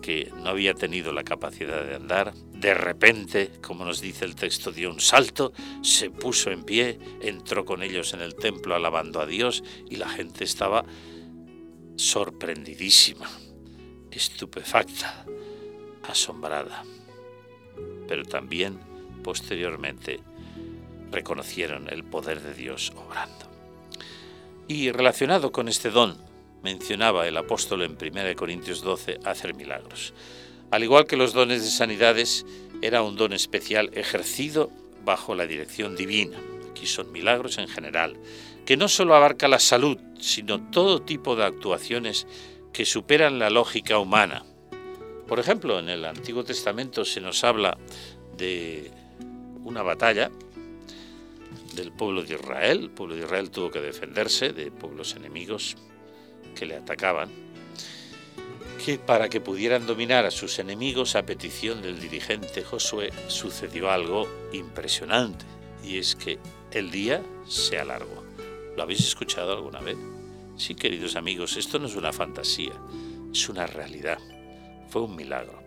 que 0.00 0.32
no 0.42 0.50
había 0.50 0.74
tenido 0.74 1.12
la 1.12 1.24
capacidad 1.24 1.84
de 1.84 1.94
andar, 1.96 2.34
de 2.52 2.74
repente, 2.74 3.52
como 3.62 3.84
nos 3.84 4.00
dice 4.00 4.24
el 4.24 4.34
texto, 4.34 4.72
dio 4.72 4.90
un 4.90 5.00
salto, 5.00 5.52
se 5.82 6.10
puso 6.10 6.50
en 6.50 6.64
pie, 6.64 6.98
entró 7.20 7.64
con 7.64 7.82
ellos 7.82 8.14
en 8.14 8.20
el 8.20 8.34
templo 8.34 8.74
alabando 8.74 9.20
a 9.20 9.26
Dios 9.26 9.62
y 9.88 9.96
la 9.96 10.08
gente 10.08 10.44
estaba 10.44 10.84
sorprendidísima, 11.96 13.28
estupefacta, 14.10 15.24
asombrada. 16.08 16.84
Pero 18.06 18.24
también, 18.24 18.78
posteriormente, 19.22 20.20
reconocieron 21.10 21.88
el 21.90 22.04
poder 22.04 22.40
de 22.40 22.54
Dios 22.54 22.92
obrando. 22.96 23.46
Y 24.66 24.90
relacionado 24.90 25.52
con 25.52 25.68
este 25.68 25.90
don, 25.90 26.27
mencionaba 26.62 27.26
el 27.26 27.36
apóstol 27.36 27.82
en 27.82 27.96
1 28.00 28.36
Corintios 28.36 28.82
12 28.82 29.20
hacer 29.24 29.54
milagros. 29.54 30.14
Al 30.70 30.82
igual 30.82 31.06
que 31.06 31.16
los 31.16 31.32
dones 31.32 31.62
de 31.62 31.70
sanidades, 31.70 32.44
era 32.82 33.02
un 33.02 33.16
don 33.16 33.32
especial 33.32 33.90
ejercido 33.94 34.70
bajo 35.04 35.34
la 35.34 35.46
dirección 35.46 35.96
divina. 35.96 36.38
Aquí 36.70 36.86
son 36.86 37.10
milagros 37.10 37.58
en 37.58 37.68
general, 37.68 38.16
que 38.66 38.76
no 38.76 38.88
solo 38.88 39.14
abarca 39.14 39.48
la 39.48 39.58
salud, 39.58 39.98
sino 40.20 40.70
todo 40.70 41.02
tipo 41.02 41.36
de 41.36 41.44
actuaciones 41.44 42.26
que 42.72 42.84
superan 42.84 43.38
la 43.38 43.50
lógica 43.50 43.98
humana. 43.98 44.44
Por 45.26 45.38
ejemplo, 45.38 45.78
en 45.78 45.88
el 45.88 46.04
Antiguo 46.04 46.44
Testamento 46.44 47.04
se 47.04 47.20
nos 47.20 47.44
habla 47.44 47.78
de 48.36 48.90
una 49.64 49.82
batalla 49.82 50.30
del 51.74 51.92
pueblo 51.92 52.22
de 52.22 52.34
Israel. 52.34 52.84
El 52.84 52.90
pueblo 52.90 53.14
de 53.14 53.22
Israel 53.22 53.50
tuvo 53.50 53.70
que 53.70 53.80
defenderse 53.80 54.52
de 54.52 54.70
pueblos 54.70 55.14
enemigos 55.16 55.76
que 56.58 56.66
le 56.66 56.76
atacaban, 56.76 57.30
que 58.84 58.98
para 58.98 59.28
que 59.28 59.40
pudieran 59.40 59.86
dominar 59.86 60.26
a 60.26 60.30
sus 60.30 60.58
enemigos 60.58 61.14
a 61.14 61.24
petición 61.24 61.82
del 61.82 62.00
dirigente 62.00 62.64
Josué 62.64 63.12
sucedió 63.28 63.90
algo 63.90 64.28
impresionante, 64.52 65.44
y 65.84 65.98
es 65.98 66.16
que 66.16 66.38
el 66.72 66.90
día 66.90 67.22
se 67.46 67.78
alargó. 67.78 68.24
¿Lo 68.76 68.82
habéis 68.82 69.00
escuchado 69.00 69.52
alguna 69.52 69.80
vez? 69.80 69.96
Sí, 70.56 70.74
queridos 70.74 71.14
amigos, 71.14 71.56
esto 71.56 71.78
no 71.78 71.86
es 71.86 71.94
una 71.94 72.12
fantasía, 72.12 72.72
es 73.32 73.48
una 73.48 73.66
realidad. 73.66 74.18
Fue 74.88 75.02
un 75.02 75.14
milagro. 75.14 75.62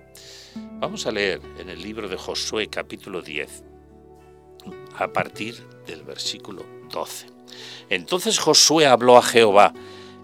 Vamos 0.80 1.06
a 1.06 1.12
leer 1.12 1.42
en 1.60 1.70
el 1.70 1.82
libro 1.82 2.10
de 2.10 2.18
Josué 2.18 2.68
capítulo 2.68 3.22
10, 3.22 3.64
a 4.98 5.08
partir 5.08 5.56
del 5.86 6.04
versículo 6.04 6.66
12. 6.92 7.28
Entonces 7.90 8.40
Josué 8.40 8.88
habló 8.88 9.18
a 9.18 9.22
Jehová 9.22 9.74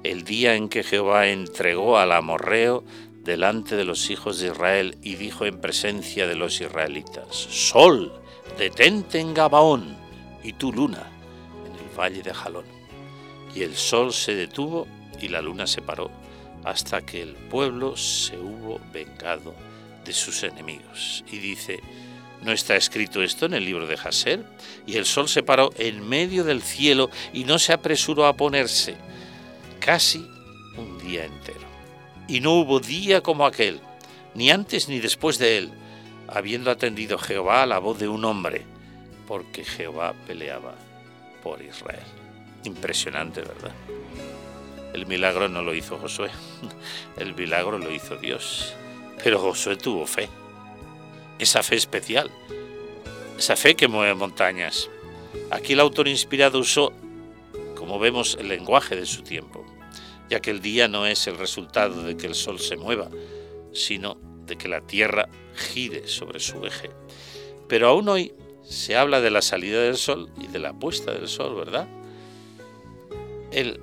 el 0.03 0.23
día 0.23 0.55
en 0.55 0.69
que 0.69 0.83
Jehová 0.83 1.27
entregó 1.27 1.97
al 1.97 2.11
amorreo 2.11 2.83
delante 3.23 3.75
de 3.75 3.83
los 3.83 4.09
hijos 4.09 4.39
de 4.39 4.47
Israel 4.47 4.97
y 5.01 5.15
dijo 5.15 5.45
en 5.45 5.59
presencia 5.59 6.27
de 6.27 6.35
los 6.35 6.61
israelitas, 6.61 7.27
Sol, 7.29 8.13
detente 8.57 9.19
en 9.19 9.33
Gabaón, 9.33 9.97
y 10.43 10.53
tú 10.53 10.71
luna, 10.71 11.11
en 11.65 11.73
el 11.73 11.99
valle 11.99 12.23
de 12.23 12.33
Jalón. 12.33 12.65
Y 13.53 13.63
el 13.63 13.75
sol 13.75 14.13
se 14.13 14.35
detuvo 14.35 14.87
y 15.19 15.27
la 15.27 15.41
luna 15.41 15.67
se 15.67 15.81
paró, 15.81 16.09
hasta 16.63 17.01
que 17.01 17.21
el 17.21 17.33
pueblo 17.33 17.97
se 17.97 18.37
hubo 18.37 18.79
vengado 18.93 19.53
de 20.05 20.13
sus 20.13 20.43
enemigos. 20.43 21.25
Y 21.29 21.39
dice, 21.39 21.81
¿no 22.43 22.53
está 22.53 22.75
escrito 22.75 23.21
esto 23.21 23.45
en 23.45 23.55
el 23.55 23.65
libro 23.65 23.87
de 23.87 23.97
Jaser? 23.97 24.45
Y 24.85 24.95
el 24.95 25.05
sol 25.05 25.27
se 25.27 25.43
paró 25.43 25.71
en 25.77 26.07
medio 26.07 26.43
del 26.43 26.61
cielo 26.61 27.09
y 27.33 27.43
no 27.43 27.59
se 27.59 27.73
apresuró 27.73 28.25
a 28.25 28.37
ponerse 28.37 28.95
casi 29.87 30.29
un 30.75 30.97
día 30.99 31.23
entero. 31.23 31.65
Y 32.27 32.41
no 32.41 32.55
hubo 32.55 32.81
día 32.81 33.21
como 33.21 33.45
aquel, 33.45 33.79
ni 34.35 34.51
antes 34.51 34.89
ni 34.89 34.99
después 34.99 35.37
de 35.37 35.57
él, 35.57 35.71
habiendo 36.27 36.71
atendido 36.71 37.17
Jehová 37.17 37.63
a 37.63 37.65
la 37.65 37.79
voz 37.79 37.97
de 37.97 38.09
un 38.09 38.25
hombre, 38.25 38.65
porque 39.29 39.63
Jehová 39.63 40.13
peleaba 40.27 40.75
por 41.41 41.61
Israel. 41.61 42.03
Impresionante, 42.65 43.39
¿verdad? 43.39 43.71
El 44.93 45.05
milagro 45.05 45.47
no 45.47 45.61
lo 45.61 45.73
hizo 45.73 45.97
Josué, 45.97 46.31
el 47.17 47.33
milagro 47.33 47.77
lo 47.77 47.89
hizo 47.89 48.17
Dios. 48.17 48.73
Pero 49.23 49.39
Josué 49.39 49.77
tuvo 49.77 50.05
fe, 50.05 50.27
esa 51.39 51.63
fe 51.63 51.77
especial, 51.77 52.29
esa 53.37 53.55
fe 53.55 53.75
que 53.75 53.87
mueve 53.87 54.15
montañas. 54.15 54.89
Aquí 55.49 55.71
el 55.71 55.79
autor 55.79 56.09
inspirado 56.09 56.59
usó, 56.59 56.91
como 57.77 57.99
vemos, 57.99 58.35
el 58.37 58.49
lenguaje 58.49 58.97
de 58.97 59.05
su 59.05 59.23
tiempo 59.23 59.76
ya 60.29 60.39
que 60.39 60.51
el 60.51 60.61
día 60.61 60.87
no 60.87 61.05
es 61.05 61.27
el 61.27 61.37
resultado 61.37 62.03
de 62.03 62.17
que 62.17 62.27
el 62.27 62.35
sol 62.35 62.59
se 62.59 62.77
mueva, 62.77 63.09
sino 63.73 64.17
de 64.45 64.57
que 64.57 64.67
la 64.67 64.81
Tierra 64.81 65.29
gire 65.55 66.07
sobre 66.07 66.39
su 66.39 66.65
eje. 66.65 66.89
Pero 67.67 67.89
aún 67.89 68.07
hoy 68.09 68.33
se 68.63 68.95
habla 68.95 69.21
de 69.21 69.31
la 69.31 69.41
salida 69.41 69.81
del 69.81 69.97
sol 69.97 70.29
y 70.41 70.47
de 70.47 70.59
la 70.59 70.73
puesta 70.73 71.11
del 71.11 71.27
sol, 71.27 71.55
¿verdad? 71.55 71.87
El 73.51 73.79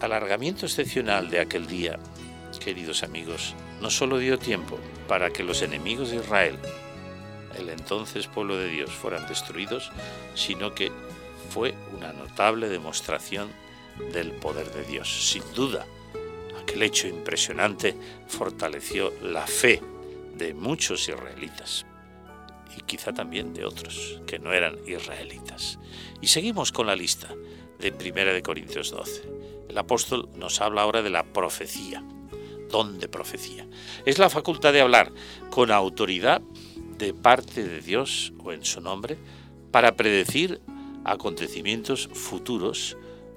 alargamiento 0.00 0.66
excepcional 0.66 1.30
de 1.30 1.40
aquel 1.40 1.66
día, 1.66 1.98
queridos 2.62 3.02
amigos, 3.02 3.54
no 3.80 3.90
solo 3.90 4.18
dio 4.18 4.38
tiempo 4.38 4.78
para 5.08 5.30
que 5.30 5.44
los 5.44 5.62
enemigos 5.62 6.10
de 6.10 6.16
Israel, 6.16 6.58
el 7.58 7.70
entonces 7.70 8.26
pueblo 8.26 8.56
de 8.56 8.68
Dios, 8.68 8.90
fueran 8.90 9.26
destruidos, 9.28 9.90
sino 10.34 10.74
que 10.74 10.90
fue 11.50 11.74
una 11.96 12.12
notable 12.12 12.68
demostración 12.68 13.48
del 14.12 14.32
poder 14.32 14.70
de 14.72 14.84
Dios. 14.84 15.30
Sin 15.30 15.42
duda, 15.54 15.86
aquel 16.60 16.82
hecho 16.82 17.08
impresionante 17.08 17.96
fortaleció 18.28 19.12
la 19.22 19.46
fe 19.46 19.80
de 20.34 20.54
muchos 20.54 21.08
israelitas 21.08 21.86
y 22.76 22.82
quizá 22.82 23.12
también 23.12 23.54
de 23.54 23.64
otros 23.64 24.20
que 24.26 24.38
no 24.38 24.52
eran 24.52 24.76
israelitas. 24.86 25.78
Y 26.20 26.26
seguimos 26.28 26.72
con 26.72 26.86
la 26.86 26.96
lista 26.96 27.28
de 27.78 27.90
1 27.90 28.32
de 28.32 28.42
Corintios 28.42 28.90
12. 28.90 29.22
El 29.68 29.78
apóstol 29.78 30.28
nos 30.36 30.60
habla 30.60 30.82
ahora 30.82 31.02
de 31.02 31.10
la 31.10 31.24
profecía. 31.24 32.04
Don 32.70 32.98
de 32.98 33.08
profecía. 33.08 33.66
Es 34.04 34.18
la 34.18 34.28
facultad 34.28 34.72
de 34.72 34.80
hablar 34.80 35.12
con 35.50 35.70
autoridad 35.70 36.42
de 36.98 37.14
parte 37.14 37.62
de 37.62 37.80
Dios 37.80 38.32
o 38.42 38.52
en 38.52 38.64
su 38.64 38.80
nombre 38.80 39.16
para 39.70 39.94
predecir 39.94 40.60
acontecimientos 41.04 42.08
futuros 42.12 42.96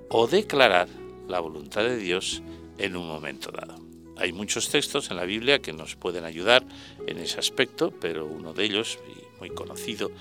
o 0.09 0.27
declarar 0.27 0.87
la 1.27 1.39
voluntad 1.39 1.83
de 1.83 1.97
Dios 1.97 2.41
en 2.77 2.95
un 2.95 3.07
momento 3.07 3.51
dado. 3.51 3.79
Hay 4.17 4.33
muchos 4.33 4.69
textos 4.69 5.11
en 5.11 5.17
la 5.17 5.23
Biblia 5.23 5.59
que 5.59 5.71
nos 5.71 5.95
pueden 5.95 6.25
ayudar 6.25 6.65
en 7.07 7.19
ese 7.19 7.39
aspecto, 7.39 7.91
pero 7.91 8.25
uno 8.25 8.53
de 8.53 8.65
ellos, 8.65 8.99
muy 9.39 9.49
conocido, 9.49 10.11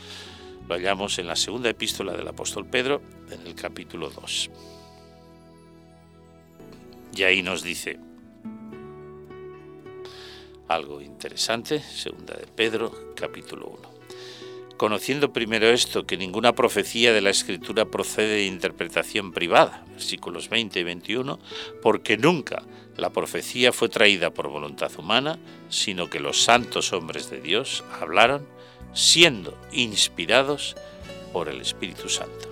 lo 0.68 0.74
hallamos 0.74 1.18
en 1.18 1.26
la 1.26 1.34
segunda 1.34 1.70
epístola 1.70 2.12
del 2.12 2.28
apóstol 2.28 2.66
Pedro, 2.66 3.02
en 3.30 3.46
el 3.46 3.54
capítulo 3.54 4.10
2. 4.10 4.50
Y 7.16 7.22
ahí 7.22 7.42
nos 7.42 7.62
dice 7.62 7.98
algo 10.68 11.00
interesante, 11.00 11.80
segunda 11.80 12.34
de 12.34 12.46
Pedro, 12.46 13.14
capítulo 13.16 13.68
1. 13.68 13.97
Conociendo 14.78 15.32
primero 15.32 15.66
esto, 15.66 16.06
que 16.06 16.16
ninguna 16.16 16.54
profecía 16.54 17.12
de 17.12 17.20
la 17.20 17.30
Escritura 17.30 17.86
procede 17.86 18.36
de 18.36 18.46
interpretación 18.46 19.32
privada, 19.32 19.84
versículos 19.90 20.48
20 20.48 20.78
y 20.78 20.84
21, 20.84 21.40
porque 21.82 22.16
nunca 22.16 22.62
la 22.96 23.10
profecía 23.10 23.72
fue 23.72 23.88
traída 23.88 24.30
por 24.30 24.48
voluntad 24.48 24.92
humana, 24.96 25.40
sino 25.68 26.08
que 26.08 26.20
los 26.20 26.44
santos 26.44 26.92
hombres 26.92 27.28
de 27.28 27.40
Dios 27.40 27.82
hablaron 28.00 28.46
siendo 28.94 29.58
inspirados 29.72 30.76
por 31.32 31.48
el 31.48 31.60
Espíritu 31.60 32.08
Santo. 32.08 32.48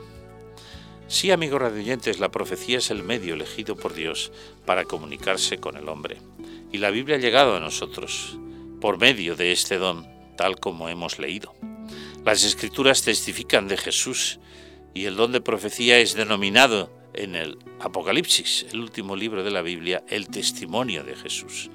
Sí, 1.06 1.30
amigos 1.30 1.62
radioyentes, 1.62 2.18
la 2.18 2.32
profecía 2.32 2.78
es 2.78 2.90
el 2.90 3.04
medio 3.04 3.34
elegido 3.34 3.76
por 3.76 3.94
Dios 3.94 4.32
para 4.64 4.82
comunicarse 4.82 5.58
con 5.58 5.76
el 5.76 5.88
hombre. 5.88 6.16
Y 6.72 6.78
la 6.78 6.90
Biblia 6.90 7.18
ha 7.18 7.20
llegado 7.20 7.54
a 7.54 7.60
nosotros 7.60 8.36
por 8.80 8.98
medio 8.98 9.36
de 9.36 9.52
este 9.52 9.78
don, 9.78 10.08
tal 10.36 10.58
como 10.58 10.88
hemos 10.88 11.20
leído. 11.20 11.54
Las 12.26 12.42
escrituras 12.42 13.02
testifican 13.02 13.68
de 13.68 13.76
Jesús 13.76 14.40
y 14.94 15.04
el 15.04 15.14
don 15.14 15.30
de 15.30 15.40
profecía 15.40 16.00
es 16.00 16.14
denominado 16.14 16.90
en 17.14 17.36
el 17.36 17.56
Apocalipsis, 17.78 18.66
el 18.72 18.80
último 18.80 19.14
libro 19.14 19.44
de 19.44 19.52
la 19.52 19.62
Biblia, 19.62 20.02
el 20.08 20.26
testimonio 20.26 21.04
de 21.04 21.14
Jesús. 21.14 21.70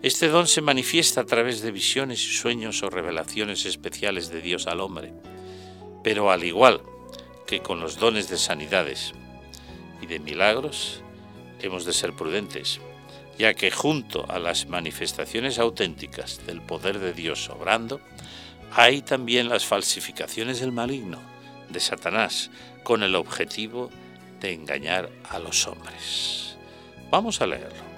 Este 0.00 0.28
don 0.28 0.46
se 0.46 0.60
manifiesta 0.60 1.22
a 1.22 1.26
través 1.26 1.62
de 1.62 1.72
visiones 1.72 2.22
y 2.22 2.32
sueños 2.32 2.80
o 2.84 2.90
revelaciones 2.90 3.66
especiales 3.66 4.30
de 4.30 4.40
Dios 4.40 4.68
al 4.68 4.82
hombre. 4.82 5.12
Pero 6.04 6.30
al 6.30 6.44
igual 6.44 6.80
que 7.48 7.58
con 7.58 7.80
los 7.80 7.96
dones 7.96 8.30
de 8.30 8.38
sanidades 8.38 9.14
y 10.00 10.06
de 10.06 10.20
milagros, 10.20 11.02
hemos 11.60 11.84
de 11.84 11.92
ser 11.92 12.12
prudentes, 12.12 12.78
ya 13.36 13.52
que 13.52 13.72
junto 13.72 14.30
a 14.30 14.38
las 14.38 14.68
manifestaciones 14.68 15.58
auténticas 15.58 16.46
del 16.46 16.62
poder 16.62 17.00
de 17.00 17.12
Dios 17.12 17.50
obrando, 17.50 18.00
hay 18.72 19.02
también 19.02 19.48
las 19.48 19.64
falsificaciones 19.64 20.60
del 20.60 20.72
maligno, 20.72 21.18
de 21.68 21.80
Satanás, 21.80 22.50
con 22.82 23.02
el 23.02 23.14
objetivo 23.14 23.90
de 24.40 24.52
engañar 24.52 25.10
a 25.28 25.38
los 25.38 25.66
hombres. 25.66 26.56
Vamos 27.10 27.40
a 27.40 27.46
leerlo. 27.46 27.88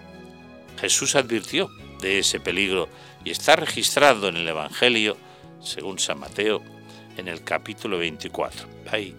Jesús 0.81 1.15
advirtió 1.15 1.71
de 2.01 2.21
ese 2.21 2.41
peligro 2.41 2.89
y 3.25 3.31
está 3.31 3.57
registrado 3.57 4.29
en 4.29 4.37
el 4.37 4.49
Evangelio, 4.49 5.17
según 5.61 5.99
San 5.99 6.19
Mateo, 6.19 6.63
en 7.17 7.29
el 7.29 7.45
capítulo 7.45 7.99
24. 7.99 8.67
Hay 8.91 9.15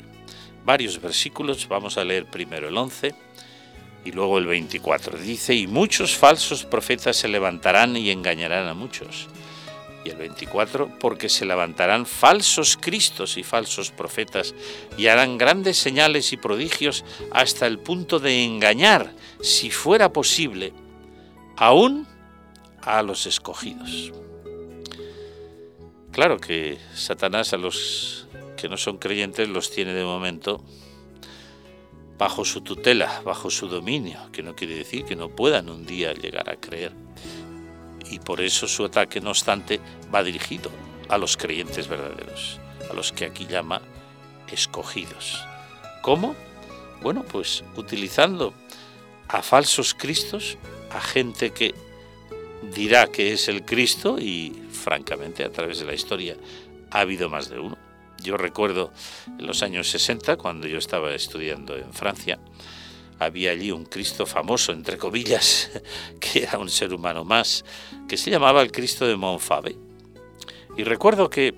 varios 0.65 0.99
versículos, 0.99 1.67
vamos 1.67 1.97
a 1.97 2.03
leer 2.03 2.25
primero 2.25 2.67
el 2.67 2.77
11 2.77 3.13
y 4.05 4.11
luego 4.11 4.37
el 4.37 4.47
24. 4.47 5.17
Dice, 5.17 5.53
y 5.53 5.67
muchos 5.67 6.15
falsos 6.17 6.65
profetas 6.65 7.17
se 7.17 7.27
levantarán 7.27 7.95
y 7.95 8.09
engañarán 8.09 8.67
a 8.67 8.73
muchos. 8.73 9.27
Y 10.03 10.09
el 10.09 10.17
24, 10.17 10.97
porque 10.99 11.29
se 11.29 11.45
levantarán 11.45 12.05
falsos 12.05 12.75
cristos 12.75 13.37
y 13.37 13.43
falsos 13.43 13.91
profetas 13.91 14.55
y 14.97 15.07
harán 15.07 15.37
grandes 15.37 15.77
señales 15.77 16.33
y 16.33 16.37
prodigios 16.37 17.05
hasta 17.31 17.67
el 17.67 17.77
punto 17.77 18.19
de 18.19 18.43
engañar, 18.43 19.13
si 19.41 19.69
fuera 19.69 20.11
posible, 20.11 20.73
aún 21.55 22.07
a 22.81 23.03
los 23.03 23.27
escogidos. 23.27 24.11
Claro 26.11 26.39
que 26.39 26.77
Satanás 26.93 27.53
a 27.53 27.57
los 27.57 28.27
que 28.57 28.67
no 28.67 28.77
son 28.77 28.97
creyentes 28.97 29.47
los 29.47 29.71
tiene 29.71 29.93
de 29.93 30.03
momento 30.03 30.63
bajo 32.17 32.45
su 32.45 32.61
tutela, 32.61 33.21
bajo 33.25 33.49
su 33.49 33.67
dominio, 33.67 34.19
que 34.31 34.43
no 34.43 34.55
quiere 34.55 34.75
decir 34.75 35.05
que 35.05 35.15
no 35.15 35.29
puedan 35.29 35.69
un 35.69 35.85
día 35.85 36.13
llegar 36.13 36.49
a 36.49 36.57
creer. 36.57 36.91
Y 38.11 38.19
por 38.19 38.41
eso 38.41 38.67
su 38.67 38.85
ataque, 38.85 39.21
no 39.21 39.29
obstante, 39.29 39.79
va 40.13 40.21
dirigido 40.21 40.69
a 41.09 41.17
los 41.17 41.37
creyentes 41.37 41.87
verdaderos, 41.87 42.59
a 42.89 42.93
los 42.93 43.11
que 43.11 43.25
aquí 43.25 43.47
llama 43.47 43.81
escogidos. 44.51 45.43
¿Cómo? 46.01 46.35
Bueno, 47.01 47.23
pues 47.23 47.63
utilizando 47.75 48.53
a 49.27 49.41
falsos 49.41 49.93
cristos, 49.93 50.57
a 50.91 50.99
gente 51.01 51.51
que 51.51 51.73
dirá 52.75 53.07
que 53.07 53.33
es 53.33 53.47
el 53.47 53.65
Cristo 53.65 54.17
y 54.19 54.61
francamente 54.71 55.43
a 55.43 55.51
través 55.51 55.79
de 55.79 55.85
la 55.85 55.93
historia 55.93 56.35
ha 56.91 56.99
habido 56.99 57.29
más 57.29 57.49
de 57.49 57.59
uno. 57.59 57.77
Yo 58.21 58.37
recuerdo 58.37 58.91
en 59.39 59.47
los 59.47 59.63
años 59.63 59.89
60, 59.89 60.35
cuando 60.37 60.67
yo 60.67 60.77
estaba 60.77 61.13
estudiando 61.13 61.75
en 61.77 61.91
Francia, 61.93 62.39
había 63.23 63.51
allí 63.51 63.71
un 63.71 63.85
Cristo 63.85 64.25
famoso, 64.25 64.71
entre 64.71 64.97
comillas, 64.97 65.69
que 66.19 66.43
era 66.43 66.57
un 66.57 66.69
ser 66.69 66.93
humano 66.93 67.23
más, 67.23 67.63
que 68.07 68.17
se 68.17 68.31
llamaba 68.31 68.61
el 68.61 68.71
Cristo 68.71 69.05
de 69.05 69.15
Montfavet. 69.15 69.77
Y 70.77 70.83
recuerdo 70.83 71.29
que 71.29 71.53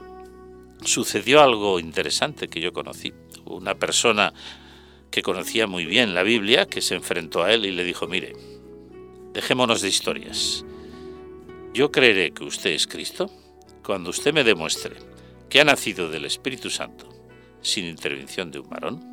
sucedió 0.84 1.42
algo 1.42 1.80
interesante 1.80 2.50
que 2.50 2.60
yo 2.60 2.74
conocí. 2.74 3.14
Una 3.46 3.76
persona 3.76 4.34
que 5.10 5.22
conocía 5.22 5.68
muy 5.68 5.86
bien 5.86 6.14
la 6.14 6.24
Biblia, 6.24 6.66
que 6.66 6.82
se 6.82 6.96
enfrentó 6.96 7.44
a 7.44 7.54
él 7.54 7.66
y 7.66 7.72
le 7.72 7.84
dijo, 7.84 8.08
mire, 8.08 8.34
dejémonos 9.32 9.82
de 9.82 9.88
historias. 9.88 10.66
Yo 11.74 11.92
creeré 11.92 12.32
que 12.32 12.44
usted 12.44 12.72
es 12.72 12.88
Cristo 12.88 13.32
cuando 13.86 14.10
usted 14.10 14.34
me 14.34 14.44
demuestre 14.44 14.96
que 15.50 15.62
ha 15.62 15.64
nacido 15.64 16.10
del 16.10 16.26
Espíritu 16.26 16.70
Santo 16.70 17.08
sin 17.62 17.86
intervención 17.86 18.52
de 18.52 18.60
un 18.60 18.70
varón. 18.70 19.13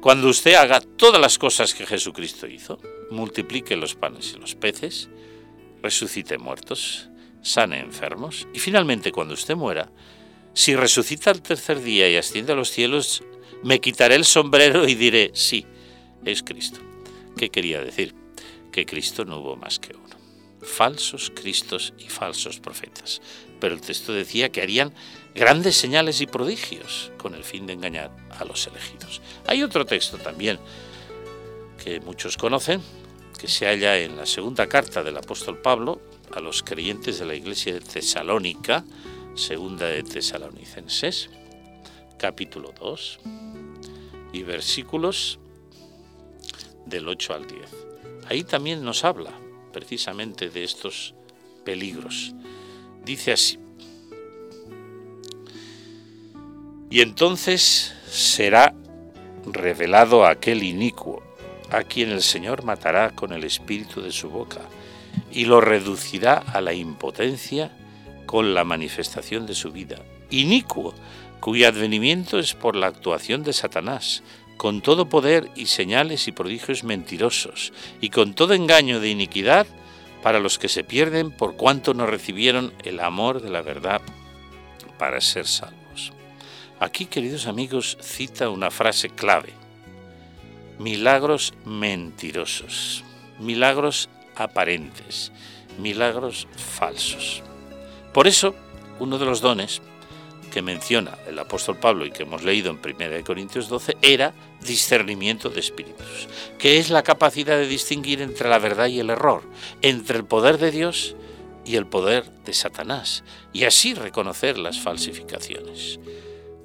Cuando 0.00 0.28
usted 0.28 0.54
haga 0.54 0.80
todas 0.80 1.20
las 1.20 1.38
cosas 1.38 1.74
que 1.74 1.86
Jesucristo 1.86 2.46
hizo, 2.46 2.78
multiplique 3.10 3.76
los 3.76 3.96
panes 3.96 4.32
y 4.36 4.40
los 4.40 4.54
peces, 4.54 5.08
resucite 5.82 6.38
muertos, 6.38 7.08
sane 7.42 7.80
enfermos, 7.80 8.46
y 8.54 8.60
finalmente 8.60 9.10
cuando 9.10 9.34
usted 9.34 9.56
muera, 9.56 9.90
si 10.54 10.76
resucita 10.76 11.30
al 11.30 11.42
tercer 11.42 11.82
día 11.82 12.08
y 12.08 12.16
asciende 12.16 12.52
a 12.52 12.56
los 12.56 12.70
cielos, 12.70 13.24
me 13.64 13.80
quitaré 13.80 14.14
el 14.14 14.24
sombrero 14.24 14.86
y 14.86 14.94
diré, 14.94 15.32
sí, 15.34 15.66
es 16.24 16.44
Cristo. 16.44 16.80
¿Qué 17.36 17.50
quería 17.50 17.82
decir? 17.82 18.14
Que 18.70 18.86
Cristo 18.86 19.24
no 19.24 19.38
hubo 19.38 19.56
más 19.56 19.78
que 19.80 19.96
uno 19.96 20.08
falsos 20.62 21.32
cristos 21.34 21.94
y 21.98 22.08
falsos 22.08 22.60
profetas. 22.60 23.20
Pero 23.60 23.74
el 23.74 23.80
texto 23.80 24.12
decía 24.12 24.50
que 24.50 24.62
harían 24.62 24.94
grandes 25.38 25.76
señales 25.76 26.20
y 26.20 26.26
prodigios 26.26 27.12
con 27.16 27.34
el 27.34 27.44
fin 27.44 27.66
de 27.66 27.72
engañar 27.72 28.10
a 28.30 28.44
los 28.44 28.66
elegidos. 28.66 29.22
Hay 29.46 29.62
otro 29.62 29.86
texto 29.86 30.18
también 30.18 30.58
que 31.82 32.00
muchos 32.00 32.36
conocen, 32.36 32.82
que 33.38 33.46
se 33.46 33.66
halla 33.66 33.96
en 33.98 34.16
la 34.16 34.26
segunda 34.26 34.66
carta 34.66 35.02
del 35.02 35.16
apóstol 35.16 35.58
Pablo 35.58 36.00
a 36.34 36.40
los 36.40 36.62
creyentes 36.62 37.20
de 37.20 37.26
la 37.26 37.34
iglesia 37.34 37.74
de 37.74 37.80
Tesalónica, 37.80 38.84
segunda 39.34 39.86
de 39.86 40.02
Tesalonicenses, 40.02 41.30
capítulo 42.18 42.74
2, 42.78 43.20
y 44.32 44.42
versículos 44.42 45.38
del 46.84 47.08
8 47.08 47.34
al 47.34 47.46
10. 47.46 47.60
Ahí 48.28 48.42
también 48.42 48.84
nos 48.84 49.04
habla 49.04 49.32
precisamente 49.72 50.50
de 50.50 50.64
estos 50.64 51.14
peligros. 51.64 52.34
Dice 53.04 53.32
así, 53.32 53.58
y 56.90 57.00
entonces 57.00 57.94
será 58.08 58.74
revelado 59.46 60.26
aquel 60.26 60.62
inicuo, 60.62 61.22
a 61.70 61.82
quien 61.82 62.10
el 62.10 62.22
Señor 62.22 62.64
matará 62.64 63.10
con 63.10 63.32
el 63.32 63.44
espíritu 63.44 64.00
de 64.00 64.12
su 64.12 64.30
boca, 64.30 64.60
y 65.30 65.44
lo 65.44 65.60
reducirá 65.60 66.34
a 66.34 66.60
la 66.60 66.72
impotencia 66.72 67.76
con 68.26 68.54
la 68.54 68.64
manifestación 68.64 69.46
de 69.46 69.54
su 69.54 69.70
vida. 69.70 69.96
Inicuo, 70.30 70.94
cuyo 71.40 71.68
advenimiento 71.68 72.38
es 72.38 72.54
por 72.54 72.74
la 72.74 72.86
actuación 72.86 73.42
de 73.42 73.52
Satanás, 73.52 74.22
con 74.56 74.80
todo 74.80 75.08
poder 75.08 75.50
y 75.54 75.66
señales 75.66 76.26
y 76.26 76.32
prodigios 76.32 76.84
mentirosos, 76.84 77.72
y 78.00 78.10
con 78.10 78.34
todo 78.34 78.54
engaño 78.54 79.00
de 79.00 79.10
iniquidad 79.10 79.66
para 80.22 80.40
los 80.40 80.58
que 80.58 80.68
se 80.68 80.84
pierden 80.84 81.30
por 81.30 81.56
cuanto 81.56 81.94
no 81.94 82.06
recibieron 82.06 82.72
el 82.82 83.00
amor 83.00 83.40
de 83.40 83.50
la 83.50 83.62
verdad 83.62 84.02
para 84.98 85.20
ser 85.20 85.46
salvos. 85.46 85.77
Aquí, 86.80 87.06
queridos 87.06 87.48
amigos, 87.48 87.98
cita 88.00 88.50
una 88.50 88.70
frase 88.70 89.10
clave. 89.10 89.52
Milagros 90.78 91.52
mentirosos, 91.64 93.02
milagros 93.40 94.08
aparentes, 94.36 95.32
milagros 95.80 96.46
falsos. 96.56 97.42
Por 98.14 98.28
eso, 98.28 98.54
uno 99.00 99.18
de 99.18 99.24
los 99.24 99.40
dones 99.40 99.82
que 100.52 100.62
menciona 100.62 101.18
el 101.26 101.40
apóstol 101.40 101.78
Pablo 101.78 102.06
y 102.06 102.12
que 102.12 102.22
hemos 102.22 102.44
leído 102.44 102.70
en 102.70 102.78
1 102.78 103.24
Corintios 103.24 103.68
12 103.68 103.96
era 104.00 104.32
discernimiento 104.64 105.50
de 105.50 105.58
espíritus, 105.58 106.28
que 106.58 106.78
es 106.78 106.90
la 106.90 107.02
capacidad 107.02 107.56
de 107.56 107.66
distinguir 107.66 108.22
entre 108.22 108.48
la 108.48 108.60
verdad 108.60 108.86
y 108.86 109.00
el 109.00 109.10
error, 109.10 109.42
entre 109.82 110.16
el 110.16 110.24
poder 110.24 110.58
de 110.58 110.70
Dios 110.70 111.16
y 111.64 111.74
el 111.74 111.88
poder 111.88 112.30
de 112.44 112.54
Satanás, 112.54 113.24
y 113.52 113.64
así 113.64 113.94
reconocer 113.94 114.58
las 114.58 114.78
falsificaciones. 114.78 115.98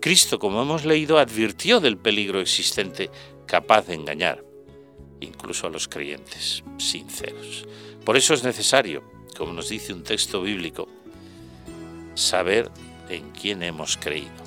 Cristo, 0.04 0.38
como 0.38 0.62
hemos 0.62 0.84
leído, 0.84 1.18
advirtió 1.18 1.80
del 1.80 1.96
peligro 1.98 2.42
existente 2.42 3.10
capaz 3.46 3.88
de 3.88 3.94
engañar, 3.94 4.44
incluso 5.22 5.66
a 5.66 5.70
los 5.70 5.88
creyentes 5.88 6.62
sinceros. 6.78 7.66
Por 8.04 8.18
eso 8.18 8.34
es 8.34 8.44
necesario, 8.44 9.02
como 9.38 9.54
nos 9.54 9.70
dice 9.70 9.94
un 9.94 10.04
texto 10.04 10.42
bíblico, 10.42 10.90
saber 12.16 12.70
en 13.08 13.32
quién 13.32 13.64
hemos 13.64 13.96
creído. 13.96 14.44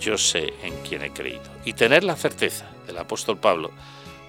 Yo 0.00 0.16
sé 0.16 0.54
en 0.62 0.80
quién 0.88 1.02
he 1.02 1.12
creído. 1.12 1.42
Y 1.64 1.72
tener 1.72 2.04
la 2.04 2.14
certeza 2.14 2.70
del 2.86 2.98
apóstol 2.98 3.40
Pablo 3.40 3.72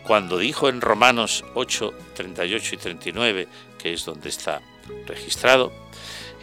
cuando 0.01 0.39
dijo 0.39 0.67
en 0.67 0.81
Romanos 0.81 1.45
8, 1.53 1.93
38 2.15 2.73
y 2.73 2.77
39, 2.79 3.47
que 3.77 3.93
es 3.93 4.03
donde 4.03 4.29
está 4.29 4.63
registrado, 5.05 5.71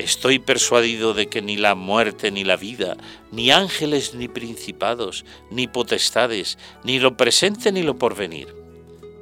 Estoy 0.00 0.38
persuadido 0.38 1.12
de 1.12 1.28
que 1.28 1.42
ni 1.42 1.58
la 1.58 1.74
muerte 1.74 2.30
ni 2.30 2.42
la 2.42 2.56
vida, 2.56 2.96
ni 3.32 3.50
ángeles 3.50 4.14
ni 4.14 4.28
principados, 4.28 5.26
ni 5.50 5.66
potestades, 5.66 6.56
ni 6.84 6.98
lo 6.98 7.18
presente 7.18 7.70
ni 7.70 7.82
lo 7.82 7.98
porvenir, 7.98 8.48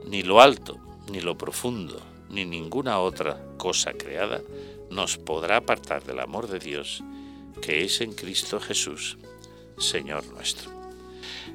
ni 0.07 0.23
lo 0.23 0.41
alto, 0.41 0.79
ni 1.11 1.21
lo 1.21 1.37
profundo, 1.37 2.01
ni 2.31 2.45
ninguna 2.45 3.01
otra 3.01 3.45
cosa 3.57 3.93
creada, 3.93 4.41
nos 4.89 5.19
podrá 5.19 5.57
apartar 5.57 6.05
del 6.05 6.21
amor 6.21 6.47
de 6.47 6.61
Dios 6.61 7.03
que 7.61 7.83
es 7.83 8.01
en 8.01 8.13
Cristo 8.13 8.61
Jesús, 8.61 9.19
Señor 9.79 10.25
nuestro. 10.27 10.71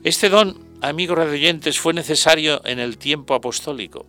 Este 0.03 0.27
don, 0.27 0.67
amigos 0.81 1.17
radioyentes, 1.17 1.79
fue 1.79 1.93
necesario 1.93 2.62
en 2.65 2.79
el 2.79 2.97
tiempo 2.97 3.36
apostólico 3.36 4.05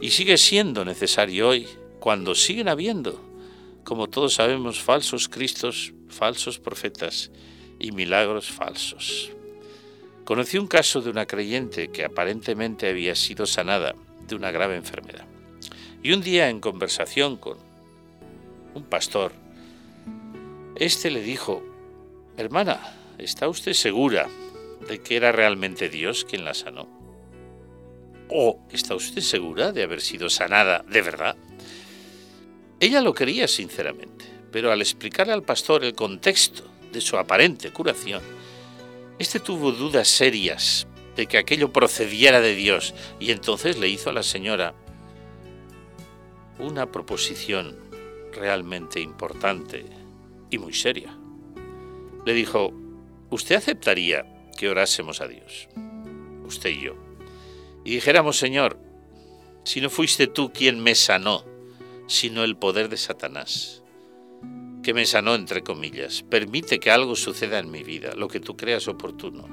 y 0.00 0.10
sigue 0.10 0.36
siendo 0.36 0.84
necesario 0.84 1.50
hoy, 1.50 1.68
cuando 2.00 2.34
siguen 2.34 2.68
habiendo 2.68 3.35
como 3.86 4.08
todos 4.08 4.34
sabemos, 4.34 4.82
falsos 4.82 5.28
cristos, 5.28 5.94
falsos 6.08 6.58
profetas 6.58 7.30
y 7.78 7.92
milagros 7.92 8.50
falsos. 8.50 9.30
Conocí 10.24 10.58
un 10.58 10.66
caso 10.66 11.00
de 11.00 11.10
una 11.10 11.26
creyente 11.26 11.92
que 11.92 12.04
aparentemente 12.04 12.88
había 12.88 13.14
sido 13.14 13.46
sanada 13.46 13.94
de 14.26 14.34
una 14.34 14.50
grave 14.50 14.74
enfermedad. 14.74 15.24
Y 16.02 16.12
un 16.12 16.20
día 16.20 16.50
en 16.50 16.58
conversación 16.58 17.36
con 17.36 17.58
un 18.74 18.82
pastor, 18.82 19.30
este 20.74 21.08
le 21.12 21.22
dijo, 21.22 21.62
hermana, 22.36 22.80
¿está 23.18 23.46
usted 23.46 23.72
segura 23.72 24.26
de 24.88 25.00
que 25.00 25.16
era 25.16 25.30
realmente 25.30 25.88
Dios 25.88 26.24
quien 26.24 26.44
la 26.44 26.54
sanó? 26.54 26.88
¿O 28.30 28.58
está 28.72 28.96
usted 28.96 29.22
segura 29.22 29.70
de 29.70 29.84
haber 29.84 30.00
sido 30.00 30.28
sanada 30.28 30.84
de 30.88 31.02
verdad? 31.02 31.36
Ella 32.78 33.00
lo 33.00 33.14
quería 33.14 33.48
sinceramente, 33.48 34.26
pero 34.52 34.70
al 34.70 34.80
explicarle 34.80 35.32
al 35.32 35.42
pastor 35.42 35.84
el 35.84 35.94
contexto 35.94 36.64
de 36.92 37.00
su 37.00 37.16
aparente 37.16 37.72
curación, 37.72 38.22
este 39.18 39.40
tuvo 39.40 39.72
dudas 39.72 40.08
serias 40.08 40.86
de 41.16 41.26
que 41.26 41.38
aquello 41.38 41.72
procediera 41.72 42.40
de 42.40 42.54
Dios 42.54 42.94
y 43.18 43.30
entonces 43.30 43.78
le 43.78 43.88
hizo 43.88 44.10
a 44.10 44.12
la 44.12 44.22
señora 44.22 44.74
una 46.58 46.92
proposición 46.92 47.78
realmente 48.32 49.00
importante 49.00 49.86
y 50.50 50.58
muy 50.58 50.74
seria. 50.74 51.16
Le 52.26 52.34
dijo, 52.34 52.74
¿usted 53.30 53.56
aceptaría 53.56 54.50
que 54.58 54.68
orásemos 54.68 55.22
a 55.22 55.28
Dios, 55.28 55.68
usted 56.46 56.70
y 56.70 56.82
yo, 56.82 56.94
y 57.84 57.92
dijéramos, 57.92 58.36
Señor, 58.36 58.78
si 59.64 59.80
no 59.80 59.88
fuiste 59.88 60.26
tú 60.26 60.52
quien 60.52 60.82
me 60.82 60.94
sanó, 60.94 61.44
sino 62.06 62.44
el 62.44 62.56
poder 62.56 62.88
de 62.88 62.96
Satanás, 62.96 63.82
que 64.82 64.94
me 64.94 65.06
sanó 65.06 65.34
entre 65.34 65.62
comillas. 65.62 66.22
Permite 66.22 66.78
que 66.78 66.90
algo 66.90 67.16
suceda 67.16 67.58
en 67.58 67.70
mi 67.70 67.82
vida, 67.82 68.14
lo 68.14 68.28
que 68.28 68.40
tú 68.40 68.56
creas 68.56 68.88
oportuno. 68.88 69.48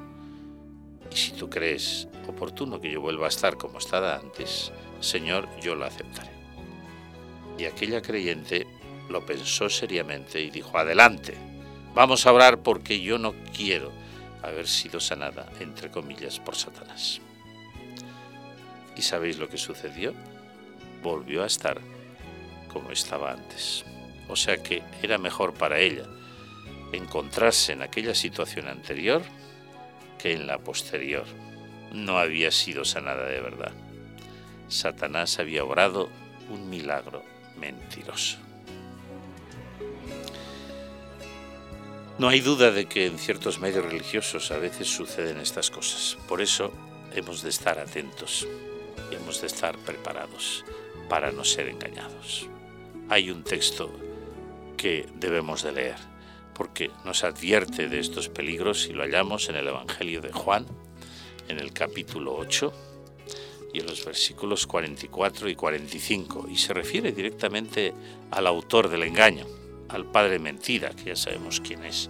Y 1.11 1.15
si 1.15 1.31
tú 1.31 1.49
crees 1.49 2.07
oportuno 2.27 2.79
que 2.79 2.91
yo 2.91 3.01
vuelva 3.01 3.25
a 3.25 3.29
estar 3.29 3.57
como 3.57 3.79
estaba 3.79 4.15
antes, 4.15 4.71
Señor, 4.99 5.47
yo 5.61 5.75
lo 5.75 5.85
aceptaré. 5.85 6.31
Y 7.57 7.65
aquella 7.65 8.01
creyente 8.01 8.67
lo 9.09 9.25
pensó 9.25 9.69
seriamente 9.69 10.41
y 10.41 10.49
dijo, 10.49 10.77
adelante, 10.77 11.35
vamos 11.93 12.25
a 12.25 12.33
orar 12.33 12.63
porque 12.63 12.99
yo 13.01 13.17
no 13.17 13.33
quiero 13.55 13.91
haber 14.41 14.67
sido 14.67 14.99
sanada, 14.99 15.49
entre 15.59 15.89
comillas, 15.89 16.39
por 16.39 16.55
Satanás. 16.55 17.21
¿Y 18.95 19.01
sabéis 19.01 19.37
lo 19.37 19.49
que 19.49 19.57
sucedió? 19.57 20.13
Volvió 21.01 21.43
a 21.43 21.47
estar 21.47 21.81
como 22.73 22.91
estaba 22.91 23.31
antes. 23.31 23.85
O 24.27 24.35
sea 24.35 24.57
que 24.57 24.81
era 25.01 25.17
mejor 25.17 25.53
para 25.53 25.79
ella 25.79 26.05
encontrarse 26.91 27.73
en 27.73 27.81
aquella 27.81 28.15
situación 28.15 28.67
anterior 28.67 29.21
que 30.17 30.33
en 30.33 30.47
la 30.47 30.57
posterior. 30.57 31.25
No 31.91 32.17
había 32.17 32.51
sido 32.51 32.85
sanada 32.85 33.25
de 33.27 33.39
verdad. 33.39 33.71
Satanás 34.67 35.37
había 35.39 35.63
obrado 35.63 36.09
un 36.49 36.69
milagro 36.69 37.23
mentiroso. 37.57 38.37
No 42.17 42.29
hay 42.29 42.41
duda 42.41 42.71
de 42.71 42.85
que 42.85 43.07
en 43.07 43.17
ciertos 43.17 43.59
medios 43.59 43.85
religiosos 43.85 44.51
a 44.51 44.57
veces 44.57 44.87
suceden 44.87 45.39
estas 45.39 45.71
cosas. 45.71 46.17
Por 46.27 46.41
eso 46.41 46.71
hemos 47.13 47.41
de 47.41 47.49
estar 47.49 47.79
atentos 47.79 48.47
y 49.11 49.15
hemos 49.15 49.41
de 49.41 49.47
estar 49.47 49.77
preparados 49.79 50.63
para 51.09 51.31
no 51.31 51.43
ser 51.43 51.69
engañados 51.69 52.47
hay 53.13 53.29
un 53.29 53.43
texto 53.43 53.91
que 54.75 55.07
debemos 55.15 55.61
de 55.61 55.71
leer, 55.71 55.97
porque 56.55 56.89
nos 57.05 57.23
advierte 57.23 57.87
de 57.87 57.99
estos 57.99 58.27
peligros 58.27 58.87
y 58.87 58.93
lo 58.93 59.03
hallamos 59.03 59.49
en 59.49 59.55
el 59.55 59.67
Evangelio 59.67 60.19
de 60.19 60.31
Juan, 60.31 60.65
en 61.47 61.59
el 61.59 61.73
capítulo 61.73 62.35
8 62.35 62.73
y 63.71 63.81
en 63.81 63.85
los 63.85 64.03
versículos 64.03 64.65
44 64.65 65.47
y 65.47 65.55
45, 65.55 66.47
y 66.49 66.57
se 66.57 66.73
refiere 66.73 67.11
directamente 67.11 67.93
al 68.31 68.47
autor 68.47 68.89
del 68.89 69.03
engaño, 69.03 69.45
al 69.89 70.05
padre 70.05 70.39
mentira, 70.39 70.89
que 70.89 71.05
ya 71.05 71.15
sabemos 71.15 71.61
quién 71.61 71.85
es. 71.85 72.09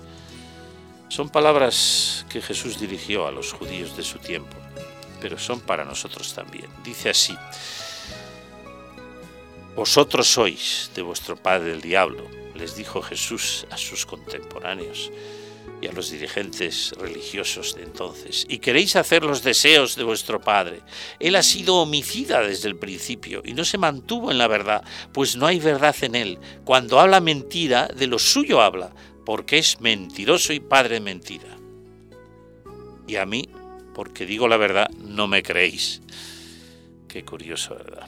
Son 1.09 1.29
palabras 1.29 2.25
que 2.29 2.41
Jesús 2.41 2.79
dirigió 2.79 3.27
a 3.27 3.31
los 3.31 3.51
judíos 3.51 3.97
de 3.97 4.03
su 4.03 4.19
tiempo, 4.19 4.55
pero 5.19 5.37
son 5.37 5.59
para 5.59 5.83
nosotros 5.83 6.33
también. 6.33 6.67
Dice 6.83 7.09
así, 7.09 7.35
vosotros 9.75 10.27
sois 10.27 10.91
de 10.93 11.01
vuestro 11.01 11.35
padre 11.35 11.71
el 11.71 11.81
diablo, 11.81 12.29
les 12.55 12.75
dijo 12.75 13.01
Jesús 13.01 13.65
a 13.71 13.77
sus 13.77 14.05
contemporáneos 14.05 15.11
y 15.81 15.87
a 15.87 15.91
los 15.91 16.11
dirigentes 16.11 16.93
religiosos 16.97 17.75
de 17.75 17.83
entonces, 17.83 18.45
y 18.47 18.59
queréis 18.59 18.95
hacer 18.95 19.23
los 19.23 19.43
deseos 19.43 19.95
de 19.95 20.03
vuestro 20.03 20.39
Padre. 20.39 20.81
Él 21.19 21.35
ha 21.35 21.43
sido 21.43 21.75
homicida 21.75 22.41
desde 22.41 22.69
el 22.69 22.77
principio 22.77 23.41
y 23.43 23.53
no 23.53 23.65
se 23.65 23.77
mantuvo 23.77 24.31
en 24.31 24.37
la 24.37 24.47
verdad, 24.47 24.83
pues 25.11 25.35
no 25.35 25.45
hay 25.45 25.59
verdad 25.59 25.95
en 26.01 26.15
él. 26.15 26.39
Cuando 26.63 26.99
habla 26.99 27.19
mentira, 27.19 27.87
de 27.87 28.07
lo 28.07 28.19
suyo 28.19 28.61
habla, 28.61 28.93
porque 29.25 29.57
es 29.57 29.81
mentiroso 29.81 30.53
y 30.53 30.59
padre 30.59 30.95
de 30.95 31.01
mentira. 31.01 31.57
Y 33.07 33.17
a 33.17 33.25
mí, 33.25 33.49
porque 33.93 34.25
digo 34.25 34.47
la 34.47 34.57
verdad, 34.57 34.89
no 34.99 35.27
me 35.27 35.43
creéis. 35.43 36.01
Qué 37.09 37.25
curioso, 37.25 37.75
¿verdad? 37.75 38.07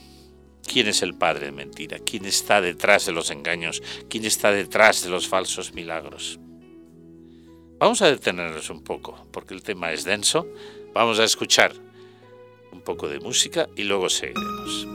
¿Quién 0.65 0.87
es 0.87 1.01
el 1.01 1.13
padre 1.15 1.47
de 1.47 1.51
mentira? 1.51 1.99
¿Quién 1.99 2.25
está 2.25 2.59
detrás 2.59 3.05
de 3.05 3.11
los 3.11 3.31
engaños? 3.31 3.81
¿Quién 4.09 4.25
está 4.25 4.51
detrás 4.51 5.03
de 5.03 5.09
los 5.09 5.27
falsos 5.27 5.73
milagros? 5.73 6.39
Vamos 7.77 8.01
a 8.01 8.07
detenernos 8.07 8.69
un 8.69 8.83
poco, 8.83 9.27
porque 9.31 9.53
el 9.53 9.61
tema 9.61 9.91
es 9.91 10.03
denso. 10.03 10.47
Vamos 10.93 11.19
a 11.19 11.23
escuchar 11.23 11.73
un 12.71 12.81
poco 12.81 13.07
de 13.07 13.19
música 13.19 13.69
y 13.75 13.83
luego 13.83 14.09
seguiremos. 14.09 14.94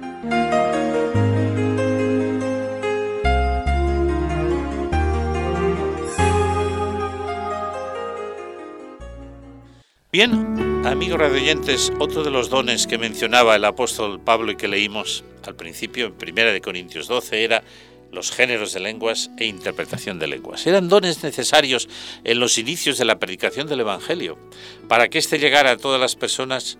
Bien, 10.13 10.83
amigos 10.85 11.21
radioyentes, 11.21 11.89
otro 11.97 12.21
de 12.25 12.31
los 12.31 12.49
dones 12.49 12.85
que 12.85 12.97
mencionaba 12.97 13.55
el 13.55 13.63
apóstol 13.63 14.19
Pablo 14.19 14.51
y 14.51 14.57
que 14.57 14.67
leímos 14.67 15.23
al 15.47 15.55
principio 15.55 16.07
en 16.07 16.15
1 16.21 16.61
Corintios 16.61 17.07
12 17.07 17.45
era 17.45 17.63
los 18.11 18.29
géneros 18.29 18.73
de 18.73 18.81
lenguas 18.81 19.31
e 19.37 19.45
interpretación 19.45 20.19
de 20.19 20.27
lenguas. 20.27 20.67
Eran 20.67 20.89
dones 20.89 21.23
necesarios 21.23 21.87
en 22.25 22.41
los 22.41 22.57
inicios 22.57 22.97
de 22.97 23.05
la 23.05 23.19
predicación 23.19 23.67
del 23.67 23.79
Evangelio, 23.79 24.37
para 24.89 25.07
que 25.07 25.17
éste 25.17 25.39
llegara 25.39 25.71
a 25.71 25.77
todas 25.77 26.01
las 26.01 26.17
personas 26.17 26.77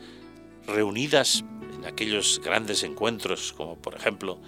reunidas 0.68 1.46
en 1.74 1.86
aquellos 1.86 2.42
grandes 2.44 2.84
encuentros, 2.84 3.54
como 3.54 3.78
por 3.78 3.96
ejemplo 3.96 4.42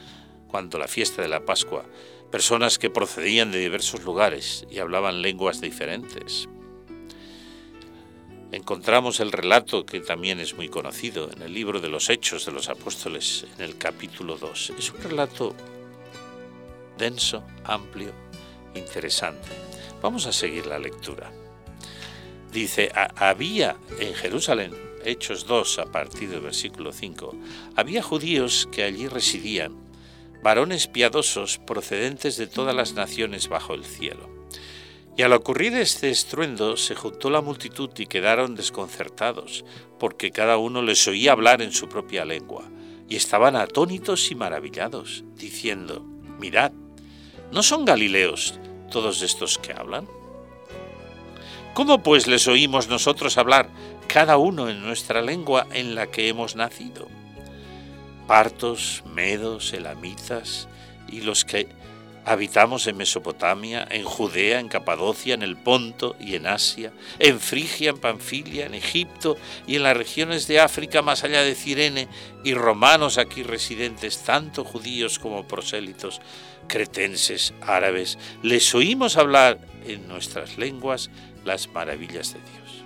cuando 0.50 0.78
la 0.78 0.90
fiesta 0.90 1.22
de 1.22 1.30
la 1.30 1.46
Pascua, 1.46 1.86
personas 2.34 2.78
que 2.78 2.90
procedían 2.90 3.50
de 3.54 3.60
diversos 3.60 4.04
lugares 4.04 4.66
y 4.70 4.80
hablaban 4.80 5.22
lenguas 5.22 5.62
diferentes 5.62 6.50
encontramos 8.54 9.20
el 9.20 9.32
relato 9.32 9.86
que 9.86 10.00
también 10.00 10.40
es 10.40 10.56
muy 10.56 10.70
conocido 10.70 11.30
en 11.32 11.42
el 11.42 11.54
libro 11.54 11.82
de 11.82 11.90
los 11.90 12.10
Hechos 12.10 12.46
de 12.46 12.52
los 12.52 12.70
Apóstoles, 12.70 13.48
en 13.58 13.64
el 13.64 13.78
capítulo 13.78 14.38
2. 14.38 14.74
Es 14.78 14.92
un 14.92 15.02
relato 15.02 15.56
denso, 16.98 17.44
amplio, 17.64 18.12
interesante. 18.76 19.50
Vamos 20.02 20.28
a 20.28 20.32
seguir 20.32 20.68
la 20.68 20.78
lectura. 20.78 21.32
Dice, 22.52 22.92
había 23.16 23.76
en 24.00 24.14
Jerusalén, 24.14 24.74
Hechos 25.04 25.48
2 25.48 25.80
a 25.80 25.86
partir 25.86 26.30
del 26.30 26.42
versículo 26.42 26.94
5, 26.94 27.36
había 27.76 28.04
judíos 28.04 28.70
que 28.72 28.84
allí 28.84 29.08
residían, 29.08 29.76
varones 30.44 30.88
piadosos 30.88 31.58
procedentes 31.58 32.38
de 32.38 32.46
todas 32.46 32.76
las 32.76 32.94
naciones 32.94 33.48
bajo 33.48 33.74
el 33.74 33.84
cielo. 33.84 34.33
Y 35.16 35.22
al 35.22 35.34
ocurrir 35.34 35.76
este 35.76 36.10
estruendo 36.10 36.76
se 36.76 36.96
juntó 36.96 37.30
la 37.30 37.42
multitud 37.42 37.92
y 37.98 38.08
quedaron 38.08 38.56
desconcertados, 38.56 39.64
porque 40.00 40.32
cada 40.32 40.58
uno 40.58 40.82
les 40.82 41.08
oía 41.08 41.34
hablar 41.34 41.62
en 41.62 41.72
su 41.72 41.88
propia 41.88 42.26
lengua, 42.26 42.64
y 43.08 43.16
estaban 43.16 43.56
atónitos 43.56 44.32
y 44.32 44.36
maravillados, 44.36 45.24
diciendo, 45.36 46.04
Mirad, 46.40 46.72
¿no 47.52 47.62
son 47.62 47.86
galileos 47.86 48.60
todos 48.90 49.22
estos 49.22 49.60
que 49.60 49.74
hablan? 49.74 50.08
¿Cómo 51.76 52.02
pues 52.02 52.28
les 52.28 52.48
oímos 52.48 52.88
nosotros 52.88 53.38
hablar, 53.38 53.70
cada 54.08 54.38
uno 54.38 54.70
en 54.70 54.82
nuestra 54.82 55.22
lengua 55.22 55.68
en 55.72 55.96
la 55.96 56.08
que 56.08 56.28
hemos 56.28 56.56
nacido? 56.56 57.08
Partos, 58.28 59.04
medos, 59.14 59.74
elamitas 59.74 60.68
y 61.08 61.22
los 61.22 61.46
que 61.46 61.68
Habitamos 62.26 62.88
en 62.88 62.96
Mesopotamia, 62.96 63.86
en 63.92 64.06
Judea, 64.06 64.62
en 64.62 64.70
Capadocia, 64.70 65.34
en 65.34 65.42
el 65.42 65.58
Ponto 65.58 66.16
y 66.22 66.36
en 66.36 66.48
Asia, 66.48 66.94
en 67.20 67.38
Frigia, 67.42 67.90
en 67.90 67.98
Panfilia, 67.98 68.66
en 68.66 68.76
Egipto 68.76 69.36
y 69.68 69.76
en 69.76 69.84
las 69.84 69.98
regiones 69.98 70.48
de 70.48 70.62
África 70.62 71.02
más 71.02 71.26
allá 71.26 71.42
de 71.42 71.54
Cirene, 71.54 72.08
y 72.46 72.54
romanos 72.54 73.18
aquí 73.18 73.44
residentes, 73.44 74.24
tanto 74.24 74.64
judíos 74.64 75.20
como 75.20 75.46
prosélitos, 75.48 76.22
cretenses, 76.68 77.54
árabes, 77.62 78.18
les 78.42 78.74
oímos 78.74 79.18
hablar 79.18 79.60
en 79.86 80.08
nuestras 80.08 80.58
lenguas 80.58 81.10
las 81.44 81.68
maravillas 81.68 82.34
de 82.34 82.40
Dios. 82.40 82.86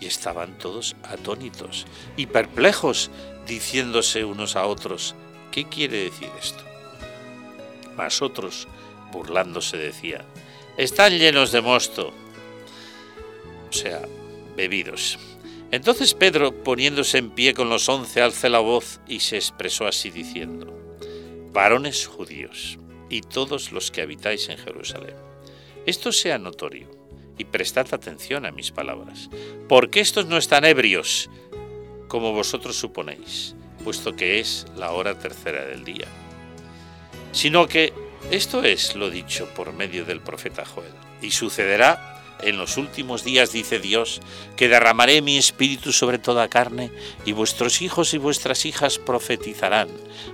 Y 0.00 0.06
estaban 0.06 0.56
todos 0.56 0.96
atónitos 1.02 1.86
y 2.16 2.24
perplejos, 2.24 3.10
diciéndose 3.46 4.24
unos 4.24 4.56
a 4.56 4.64
otros, 4.64 5.14
¿qué 5.50 5.68
quiere 5.68 6.04
decir 6.04 6.30
esto? 6.40 6.69
Mas 8.00 8.22
otros, 8.22 8.66
burlándose, 9.12 9.76
decían, 9.76 10.24
están 10.78 11.18
llenos 11.18 11.52
de 11.52 11.60
mosto, 11.60 12.14
o 13.68 13.72
sea, 13.74 14.00
bebidos. 14.56 15.18
Entonces 15.70 16.14
Pedro, 16.14 16.64
poniéndose 16.64 17.18
en 17.18 17.28
pie 17.28 17.52
con 17.52 17.68
los 17.68 17.90
once, 17.90 18.22
alzó 18.22 18.48
la 18.48 18.60
voz 18.60 19.00
y 19.06 19.20
se 19.20 19.36
expresó 19.36 19.86
así 19.86 20.08
diciendo, 20.08 20.74
varones 21.52 22.06
judíos 22.06 22.78
y 23.10 23.20
todos 23.20 23.70
los 23.70 23.90
que 23.90 24.00
habitáis 24.00 24.48
en 24.48 24.56
Jerusalén, 24.56 25.16
esto 25.84 26.10
sea 26.10 26.38
notorio 26.38 26.88
y 27.36 27.44
prestad 27.44 27.92
atención 27.92 28.46
a 28.46 28.50
mis 28.50 28.70
palabras, 28.70 29.28
porque 29.68 30.00
estos 30.00 30.24
no 30.24 30.38
están 30.38 30.64
ebrios, 30.64 31.28
como 32.08 32.32
vosotros 32.32 32.76
suponéis, 32.76 33.54
puesto 33.84 34.16
que 34.16 34.40
es 34.40 34.64
la 34.74 34.92
hora 34.92 35.18
tercera 35.18 35.66
del 35.66 35.84
día 35.84 36.08
sino 37.32 37.66
que 37.66 37.92
esto 38.30 38.62
es 38.62 38.94
lo 38.96 39.10
dicho 39.10 39.48
por 39.54 39.72
medio 39.72 40.04
del 40.04 40.20
profeta 40.20 40.64
Joel. 40.64 40.92
Y 41.22 41.30
sucederá 41.32 42.10
en 42.42 42.56
los 42.56 42.76
últimos 42.76 43.24
días, 43.24 43.52
dice 43.52 43.78
Dios, 43.78 44.20
que 44.56 44.68
derramaré 44.68 45.22
mi 45.22 45.36
espíritu 45.36 45.92
sobre 45.92 46.18
toda 46.18 46.48
carne, 46.48 46.90
y 47.24 47.32
vuestros 47.32 47.82
hijos 47.82 48.14
y 48.14 48.18
vuestras 48.18 48.66
hijas 48.66 48.98
profetizarán, 48.98 49.88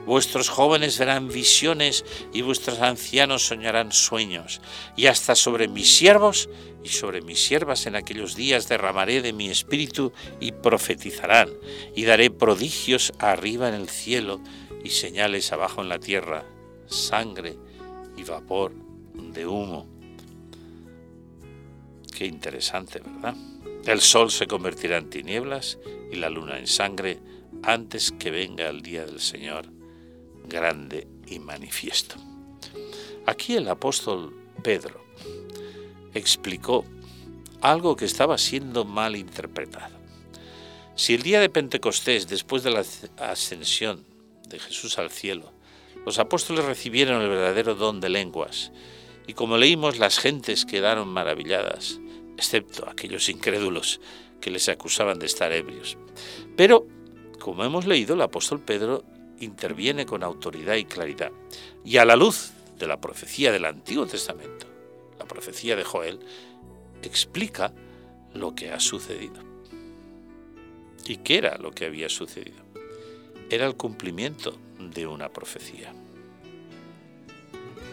vuestros 0.05 0.49
jóvenes 0.49 0.99
verán 0.99 1.29
visiones, 1.29 2.05
y 2.33 2.43
vuestros 2.43 2.81
ancianos 2.81 3.47
soñarán 3.47 3.93
sueños, 3.93 4.61
y 4.97 5.07
hasta 5.07 5.35
sobre 5.35 5.69
mis 5.69 5.97
siervos 5.97 6.49
y 6.85 6.91
sobre 6.91 7.21
mis 7.21 7.45
siervas 7.45 7.87
en 7.87 7.97
aquellos 7.97 8.37
días 8.37 8.69
derramaré 8.69 9.23
de 9.23 9.33
mi 9.33 9.49
espíritu, 9.49 10.13
y 10.41 10.53
profetizarán, 10.53 11.51
y 11.95 12.05
daré 12.05 12.31
prodigios 12.31 13.13
arriba 13.19 13.69
en 13.69 13.75
el 13.75 13.89
cielo, 13.89 14.41
y 14.85 14.91
señales 14.91 15.51
abajo 15.51 15.83
en 15.83 15.89
la 15.89 15.99
tierra, 15.99 16.45
sangre 16.87 17.57
y 18.16 18.22
vapor 18.22 18.72
de 19.14 19.46
humo. 19.46 19.87
Qué 22.14 22.27
interesante, 22.27 23.01
¿verdad? 23.01 23.37
El 23.85 24.01
sol 24.01 24.31
se 24.31 24.46
convertirá 24.46 24.96
en 24.96 25.11
tinieblas 25.11 25.79
y 26.11 26.16
la 26.16 26.31
luna 26.31 26.59
en 26.59 26.66
sangre 26.66 27.20
antes 27.62 28.12
que 28.12 28.31
venga 28.31 28.68
el 28.68 28.83
día 28.83 29.05
del 29.05 29.20
Señor 29.20 29.66
grande 30.49 31.07
y 31.27 31.38
manifiesto. 31.38 32.16
Aquí 33.27 33.57
el 33.57 33.68
apóstol 33.68 34.35
Pedro 34.62 35.05
explicó 36.14 36.85
algo 37.61 37.96
que 37.96 38.05
estaba 38.05 38.38
siendo 38.38 38.85
mal 38.85 39.16
interpretado. 39.16 39.96
Si 40.94 41.14
el 41.14 41.22
día 41.22 41.40
de 41.40 41.51
Pentecostés, 41.51 42.27
después 42.27 42.62
de 42.62 42.70
la 42.70 42.85
ascensión 43.18 44.05
de 44.49 44.59
Jesús 44.59 44.99
al 44.99 45.11
cielo, 45.11 45.53
los 46.07 46.21
apóstoles 46.21 46.64
recibieron 46.64 47.21
el 47.21 47.29
verdadero 47.29 47.75
don 47.75 48.01
de 48.01 48.09
lenguas, 48.09 48.71
y 49.27 49.35
como 49.35 49.59
leímos, 49.59 49.99
las 49.99 50.21
gentes 50.21 50.64
quedaron 50.64 51.09
maravilladas, 51.09 51.99
excepto 52.37 52.88
aquellos 52.88 53.29
incrédulos 53.29 54.01
que 54.40 54.51
les 54.51 54.69
acusaban 54.69 55.19
de 55.19 55.27
estar 55.27 55.53
ebrios. 55.53 55.99
Pero, 56.57 56.87
como 57.40 57.64
hemos 57.64 57.87
leído, 57.87 58.14
el 58.14 58.23
apóstol 58.23 58.61
Pedro 58.61 59.03
interviene 59.40 60.07
con 60.07 60.23
autoridad 60.23 60.77
y 60.77 60.85
claridad, 60.85 61.33
y 61.85 61.97
a 61.97 62.05
la 62.05 62.14
luz 62.14 62.53
de 62.79 62.87
la 62.87 63.01
profecía 63.01 63.51
del 63.51 63.64
Antiguo 63.64 64.07
Testamento, 64.07 64.69
la 65.19 65.25
profecía 65.25 65.75
de 65.75 65.83
Joel, 65.83 66.21
explica 67.03 67.73
lo 68.33 68.55
que 68.55 68.71
ha 68.71 68.79
sucedido. 68.79 69.42
¿Y 71.05 71.16
qué 71.16 71.38
era 71.38 71.59
lo 71.59 71.73
que 71.73 71.87
había 71.87 72.09
sucedido? 72.09 72.64
Era 73.51 73.66
el 73.66 73.75
cumplimiento 73.75 74.57
de 74.90 75.07
una 75.07 75.29
profecía. 75.29 75.92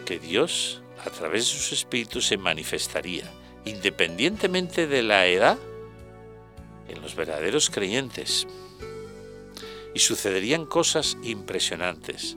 Que 0.04 0.18
Dios, 0.18 0.82
a 1.04 1.10
través 1.10 1.52
de 1.52 1.58
su 1.58 1.74
Espíritu, 1.74 2.20
se 2.20 2.36
manifestaría, 2.36 3.30
independientemente 3.64 4.86
de 4.86 5.02
la 5.02 5.26
edad, 5.26 5.58
en 6.88 7.00
los 7.00 7.14
verdaderos 7.14 7.70
creyentes. 7.70 8.46
Y 9.94 10.00
sucederían 10.00 10.66
cosas 10.66 11.16
impresionantes. 11.22 12.36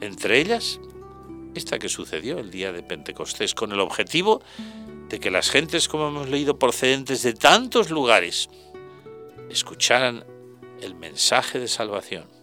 Entre 0.00 0.40
ellas, 0.40 0.80
esta 1.54 1.78
que 1.78 1.88
sucedió 1.88 2.38
el 2.38 2.50
día 2.50 2.72
de 2.72 2.82
Pentecostés, 2.82 3.54
con 3.54 3.72
el 3.72 3.80
objetivo 3.80 4.42
de 5.08 5.20
que 5.20 5.30
las 5.30 5.50
gentes, 5.50 5.88
como 5.88 6.08
hemos 6.08 6.28
leído, 6.28 6.58
procedentes 6.58 7.22
de 7.22 7.32
tantos 7.32 7.90
lugares, 7.90 8.50
escucharan 9.48 10.24
el 10.82 10.94
mensaje 10.94 11.58
de 11.58 11.68
salvación 11.68 12.35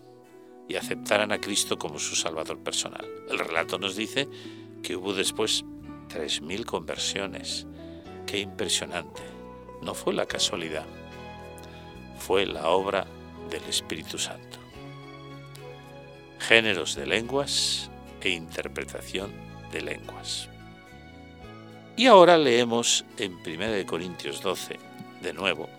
y 0.67 0.75
aceptaran 0.75 1.31
a 1.31 1.39
Cristo 1.39 1.77
como 1.77 1.99
su 1.99 2.15
Salvador 2.15 2.59
personal. 2.59 3.05
El 3.29 3.39
relato 3.39 3.77
nos 3.77 3.95
dice 3.95 4.27
que 4.81 4.95
hubo 4.95 5.13
después 5.13 5.63
3.000 6.09 6.65
conversiones. 6.65 7.67
Qué 8.25 8.39
impresionante. 8.39 9.21
No 9.81 9.93
fue 9.93 10.13
la 10.13 10.25
casualidad, 10.25 10.85
fue 12.17 12.45
la 12.45 12.69
obra 12.69 13.05
del 13.49 13.63
Espíritu 13.65 14.17
Santo. 14.17 14.57
Géneros 16.39 16.95
de 16.95 17.05
lenguas 17.05 17.89
e 18.21 18.29
interpretación 18.29 19.31
de 19.71 19.81
lenguas. 19.81 20.49
Y 21.95 22.07
ahora 22.07 22.37
leemos 22.37 23.05
en 23.17 23.33
1 23.33 23.85
Corintios 23.85 24.41
12, 24.41 24.79
de 25.21 25.33
nuevo, 25.33 25.69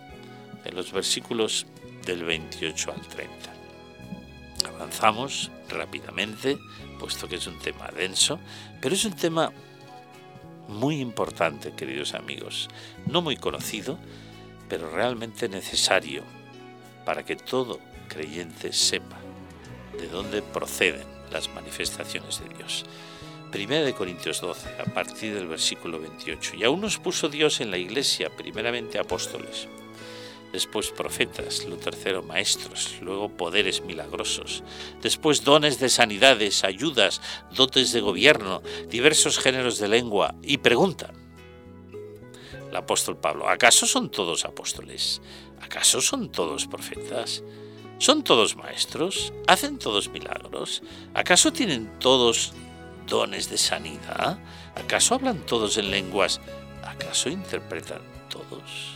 en 0.65 0.75
los 0.75 0.93
versículos 0.93 1.67
del 2.05 2.25
28 2.25 2.93
al 2.93 3.01
30. 3.01 3.54
Avanzamos 4.77 5.51
rápidamente, 5.69 6.59
puesto 6.99 7.29
que 7.29 7.37
es 7.37 7.47
un 7.47 7.59
tema 7.59 7.89
denso, 7.89 8.39
pero 8.81 8.95
es 8.95 9.05
un 9.05 9.15
tema 9.15 9.53
muy 10.69 11.01
importante, 11.01 11.73
queridos 11.73 12.15
amigos, 12.15 12.69
no 13.07 13.23
muy 13.23 13.37
conocido, 13.37 13.99
pero 14.69 14.91
realmente 14.91 15.49
necesario 15.49 16.23
para 17.05 17.25
que 17.25 17.37
todo 17.37 17.79
creyente 18.09 18.73
sepa 18.73 19.19
de 19.99 20.09
dónde 20.09 20.43
proceden 20.43 21.07
las 21.31 21.49
manifestaciones 21.55 22.41
de 22.41 22.55
Dios. 22.57 22.85
Primera 23.51 23.85
de 23.85 23.95
Corintios 23.95 24.41
12, 24.41 24.69
a 24.81 24.93
partir 24.93 25.35
del 25.35 25.47
versículo 25.47 26.01
28. 26.01 26.57
Y 26.57 26.65
aún 26.65 26.81
nos 26.81 26.99
puso 26.99 27.29
Dios 27.29 27.61
en 27.61 27.71
la 27.71 27.79
iglesia, 27.79 28.29
primeramente 28.37 28.99
apóstoles, 28.99 29.69
después 30.55 30.93
profetas, 30.93 31.65
lo 31.65 31.77
tercero 31.79 32.23
maestros, 32.23 32.95
luego 33.01 33.29
poderes 33.29 33.83
milagrosos, 33.83 34.63
después 35.03 35.43
dones 35.43 35.81
de 35.81 35.89
sanidades, 35.89 36.63
ayudas, 36.63 37.21
dotes 37.51 37.91
de 37.91 38.01
gobierno, 38.01 38.63
diversos 38.89 39.41
géneros 39.41 39.79
de 39.79 39.89
lengua. 39.89 40.37
Y 40.43 40.59
pregunta, 40.59 41.13
el 42.71 42.77
apóstol 42.77 43.17
Pablo, 43.17 43.49
¿acaso 43.49 43.85
son 43.85 44.13
todos 44.13 44.45
apóstoles? 44.45 45.21
¿Acaso 45.61 46.01
son 46.01 46.31
todos 46.31 46.69
profetas? 46.69 47.43
¿Son 47.99 48.23
todos 48.23 48.55
maestros? 48.55 49.33
¿Hacen 49.49 49.81
todos 49.81 50.09
milagros? 50.09 50.85
¿Acaso 51.15 51.53
tienen 51.53 51.99
todos 51.99 52.53
dones 53.09 53.51
de 53.51 53.59
sanidad? 53.59 54.39
¿Acaso 54.77 55.17
hablan 55.17 55.45
todos 55.47 55.79
en 55.79 55.91
lenguas? 55.91 56.41
¿Acaso 56.85 57.29
interpretan 57.29 58.03
todos? 58.29 58.94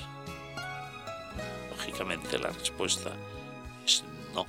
La 2.41 2.51
respuesta 2.51 3.13
es 3.85 4.05
no. 4.35 4.47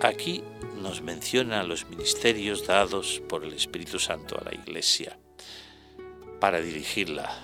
Aquí 0.00 0.42
nos 0.80 1.02
menciona 1.02 1.64
los 1.64 1.88
ministerios 1.88 2.66
dados 2.66 3.22
por 3.28 3.44
el 3.44 3.54
Espíritu 3.54 3.98
Santo 3.98 4.38
a 4.38 4.44
la 4.44 4.54
Iglesia 4.54 5.18
para 6.38 6.60
dirigirla, 6.60 7.34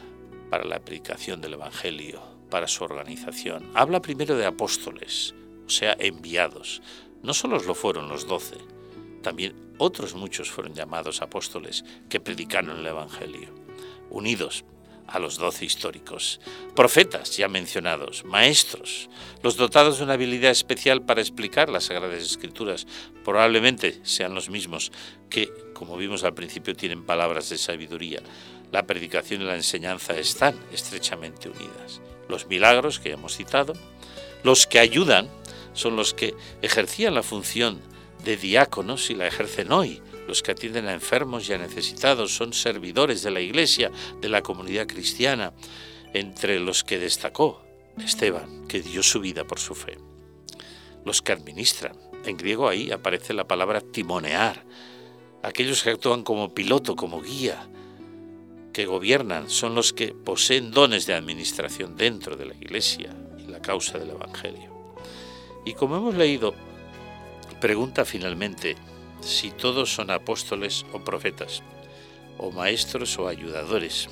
para 0.50 0.64
la 0.64 0.80
predicación 0.80 1.40
del 1.40 1.54
Evangelio, 1.54 2.22
para 2.50 2.68
su 2.68 2.84
organización. 2.84 3.70
Habla 3.74 4.00
primero 4.00 4.36
de 4.36 4.46
apóstoles, 4.46 5.34
o 5.66 5.70
sea, 5.70 5.96
enviados, 5.98 6.82
no 7.22 7.34
solo 7.34 7.58
lo 7.58 7.74
fueron 7.74 8.08
los 8.08 8.26
doce, 8.26 8.58
también 9.22 9.74
otros 9.78 10.14
muchos 10.14 10.50
fueron 10.50 10.74
llamados 10.74 11.22
apóstoles 11.22 11.84
que 12.08 12.20
predicaron 12.20 12.78
el 12.78 12.86
Evangelio, 12.86 13.48
unidos 14.10 14.64
a 15.06 15.18
los 15.18 15.36
doce 15.36 15.64
históricos, 15.64 16.40
profetas 16.74 17.36
ya 17.36 17.48
mencionados, 17.48 18.24
maestros, 18.24 19.08
los 19.42 19.56
dotados 19.56 19.98
de 19.98 20.04
una 20.04 20.14
habilidad 20.14 20.50
especial 20.50 21.02
para 21.02 21.20
explicar 21.20 21.68
las 21.68 21.84
Sagradas 21.84 22.22
Escrituras, 22.22 22.86
probablemente 23.24 24.00
sean 24.04 24.34
los 24.34 24.50
mismos 24.50 24.92
que, 25.28 25.52
como 25.74 25.96
vimos 25.96 26.24
al 26.24 26.34
principio, 26.34 26.74
tienen 26.74 27.04
palabras 27.04 27.48
de 27.48 27.58
sabiduría. 27.58 28.20
La 28.70 28.86
predicación 28.86 29.42
y 29.42 29.44
la 29.44 29.56
enseñanza 29.56 30.16
están 30.16 30.58
estrechamente 30.72 31.48
unidas. 31.48 32.00
Los 32.28 32.46
milagros 32.46 32.98
que 32.98 33.10
hemos 33.10 33.36
citado, 33.36 33.74
los 34.44 34.66
que 34.66 34.78
ayudan 34.78 35.28
son 35.74 35.96
los 35.96 36.14
que 36.14 36.34
ejercían 36.62 37.14
la 37.14 37.22
función 37.22 37.80
de 38.24 38.36
diáconos 38.36 39.10
y 39.10 39.14
la 39.14 39.26
ejercen 39.26 39.72
hoy. 39.72 40.00
Los 40.32 40.42
que 40.42 40.52
atienden 40.52 40.88
a 40.88 40.94
enfermos 40.94 41.46
y 41.46 41.52
a 41.52 41.58
necesitados 41.58 42.34
son 42.34 42.54
servidores 42.54 43.22
de 43.22 43.30
la 43.30 43.42
Iglesia, 43.42 43.90
de 44.18 44.30
la 44.30 44.40
comunidad 44.40 44.86
cristiana, 44.86 45.52
entre 46.14 46.58
los 46.58 46.84
que 46.84 46.98
destacó 46.98 47.62
Esteban, 47.98 48.66
que 48.66 48.80
dio 48.80 49.02
su 49.02 49.20
vida 49.20 49.44
por 49.44 49.58
su 49.58 49.74
fe. 49.74 49.98
Los 51.04 51.20
que 51.20 51.32
administran, 51.32 51.98
en 52.24 52.38
griego 52.38 52.66
ahí 52.66 52.90
aparece 52.90 53.34
la 53.34 53.46
palabra 53.46 53.82
timonear, 53.82 54.64
aquellos 55.42 55.82
que 55.82 55.90
actúan 55.90 56.22
como 56.22 56.54
piloto, 56.54 56.96
como 56.96 57.20
guía, 57.20 57.68
que 58.72 58.86
gobiernan, 58.86 59.50
son 59.50 59.74
los 59.74 59.92
que 59.92 60.14
poseen 60.14 60.70
dones 60.70 61.04
de 61.04 61.12
administración 61.12 61.94
dentro 61.94 62.38
de 62.38 62.46
la 62.46 62.54
Iglesia 62.54 63.14
y 63.38 63.50
la 63.50 63.60
causa 63.60 63.98
del 63.98 64.08
Evangelio. 64.08 64.94
Y 65.66 65.74
como 65.74 65.98
hemos 65.98 66.14
leído, 66.14 66.54
pregunta 67.60 68.06
finalmente 68.06 68.76
si 69.22 69.50
todos 69.50 69.94
son 69.94 70.10
apóstoles 70.10 70.84
o 70.92 71.02
profetas, 71.02 71.62
o 72.38 72.50
maestros 72.50 73.18
o 73.18 73.28
ayudadores, 73.28 74.08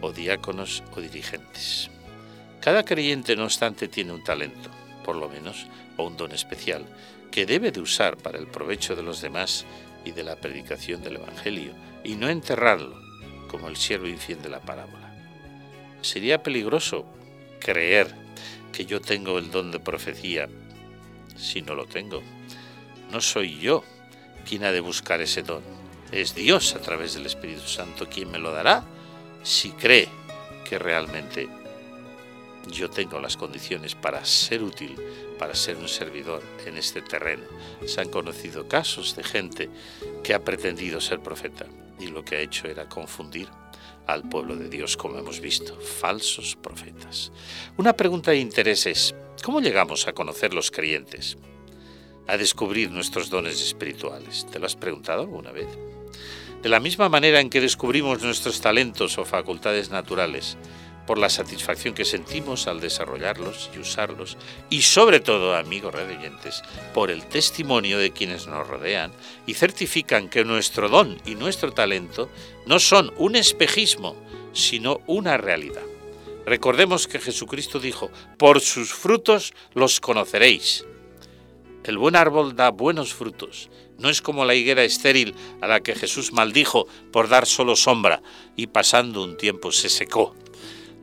o 0.00 0.12
diáconos 0.12 0.82
o 0.94 1.00
dirigentes. 1.00 1.90
Cada 2.60 2.84
creyente, 2.84 3.36
no 3.36 3.44
obstante, 3.44 3.88
tiene 3.88 4.12
un 4.12 4.22
talento, 4.22 4.70
por 5.04 5.16
lo 5.16 5.28
menos, 5.28 5.66
o 5.96 6.04
un 6.04 6.16
don 6.16 6.32
especial, 6.32 6.84
que 7.30 7.46
debe 7.46 7.72
de 7.72 7.80
usar 7.80 8.16
para 8.16 8.38
el 8.38 8.46
provecho 8.46 8.94
de 8.94 9.02
los 9.02 9.20
demás 9.20 9.64
y 10.04 10.12
de 10.12 10.22
la 10.22 10.36
predicación 10.36 11.02
del 11.02 11.16
Evangelio, 11.16 11.72
y 12.04 12.16
no 12.16 12.28
enterrarlo, 12.28 13.00
como 13.48 13.68
el 13.68 13.76
siervo 13.76 14.06
infiel 14.06 14.42
de 14.42 14.50
la 14.50 14.60
parábola. 14.60 15.14
Sería 16.02 16.42
peligroso 16.42 17.06
creer 17.60 18.14
que 18.72 18.84
yo 18.84 19.00
tengo 19.00 19.38
el 19.38 19.50
don 19.50 19.70
de 19.70 19.80
profecía 19.80 20.48
si 21.36 21.62
no 21.62 21.74
lo 21.74 21.86
tengo? 21.86 22.22
No 23.10 23.20
soy 23.20 23.58
yo 23.58 23.84
quien 24.44 24.64
ha 24.64 24.72
de 24.72 24.80
buscar 24.80 25.20
ese 25.20 25.42
don. 25.42 25.62
Es 26.12 26.34
Dios 26.34 26.74
a 26.74 26.80
través 26.80 27.14
del 27.14 27.26
Espíritu 27.26 27.66
Santo 27.66 28.08
quien 28.08 28.30
me 28.30 28.38
lo 28.38 28.52
dará 28.52 28.84
si 29.42 29.70
cree 29.70 30.08
que 30.68 30.78
realmente 30.78 31.48
yo 32.70 32.88
tengo 32.88 33.20
las 33.20 33.36
condiciones 33.36 33.94
para 33.94 34.24
ser 34.24 34.62
útil, 34.62 34.96
para 35.38 35.54
ser 35.54 35.76
un 35.76 35.88
servidor 35.88 36.42
en 36.66 36.76
este 36.76 37.02
terreno. 37.02 37.44
Se 37.86 38.00
han 38.00 38.08
conocido 38.08 38.68
casos 38.68 39.16
de 39.16 39.24
gente 39.24 39.70
que 40.22 40.34
ha 40.34 40.44
pretendido 40.44 41.00
ser 41.00 41.20
profeta 41.20 41.66
y 41.98 42.06
lo 42.06 42.24
que 42.24 42.36
ha 42.36 42.40
hecho 42.40 42.66
era 42.66 42.88
confundir 42.88 43.48
al 44.06 44.28
pueblo 44.28 44.56
de 44.56 44.68
Dios, 44.68 44.96
como 44.96 45.18
hemos 45.18 45.40
visto, 45.40 45.78
falsos 45.80 46.56
profetas. 46.56 47.32
Una 47.76 47.94
pregunta 47.94 48.30
de 48.30 48.38
interés 48.38 48.86
es, 48.86 49.14
¿cómo 49.42 49.60
llegamos 49.60 50.06
a 50.06 50.12
conocer 50.12 50.52
los 50.52 50.70
creyentes? 50.70 51.36
A 52.26 52.36
descubrir 52.36 52.90
nuestros 52.90 53.28
dones 53.28 53.60
espirituales. 53.60 54.46
¿Te 54.50 54.58
lo 54.58 54.66
has 54.66 54.76
preguntado 54.76 55.22
alguna 55.22 55.52
vez? 55.52 55.68
De 56.62 56.68
la 56.70 56.80
misma 56.80 57.08
manera 57.10 57.40
en 57.40 57.50
que 57.50 57.60
descubrimos 57.60 58.22
nuestros 58.22 58.60
talentos 58.62 59.18
o 59.18 59.24
facultades 59.26 59.90
naturales, 59.90 60.56
por 61.06 61.18
la 61.18 61.28
satisfacción 61.28 61.94
que 61.94 62.04
sentimos 62.04 62.66
al 62.66 62.80
desarrollarlos 62.80 63.70
y 63.74 63.78
usarlos, 63.78 64.38
y 64.70 64.82
sobre 64.82 65.20
todo, 65.20 65.54
amigos 65.54 65.94
redeyentes, 65.94 66.62
por 66.94 67.10
el 67.10 67.24
testimonio 67.26 67.98
de 67.98 68.12
quienes 68.12 68.46
nos 68.46 68.66
rodean 68.66 69.12
y 69.46 69.54
certifican 69.54 70.28
que 70.28 70.44
nuestro 70.44 70.88
don 70.88 71.20
y 71.26 71.34
nuestro 71.34 71.72
talento 71.72 72.30
no 72.66 72.78
son 72.78 73.12
un 73.18 73.36
espejismo, 73.36 74.16
sino 74.52 75.00
una 75.06 75.36
realidad. 75.36 75.82
Recordemos 76.46 77.08
que 77.08 77.20
Jesucristo 77.20 77.80
dijo, 77.80 78.10
por 78.38 78.60
sus 78.60 78.92
frutos 78.92 79.54
los 79.74 80.00
conoceréis. 80.00 80.84
El 81.84 81.98
buen 81.98 82.16
árbol 82.16 82.56
da 82.56 82.70
buenos 82.70 83.12
frutos, 83.12 83.68
no 83.98 84.08
es 84.08 84.22
como 84.22 84.46
la 84.46 84.54
higuera 84.54 84.84
estéril 84.84 85.34
a 85.60 85.68
la 85.68 85.80
que 85.80 85.94
Jesús 85.94 86.32
maldijo 86.32 86.86
por 87.12 87.28
dar 87.28 87.44
solo 87.44 87.76
sombra 87.76 88.22
y 88.56 88.68
pasando 88.68 89.22
un 89.22 89.36
tiempo 89.36 89.70
se 89.70 89.90
secó. 89.90 90.34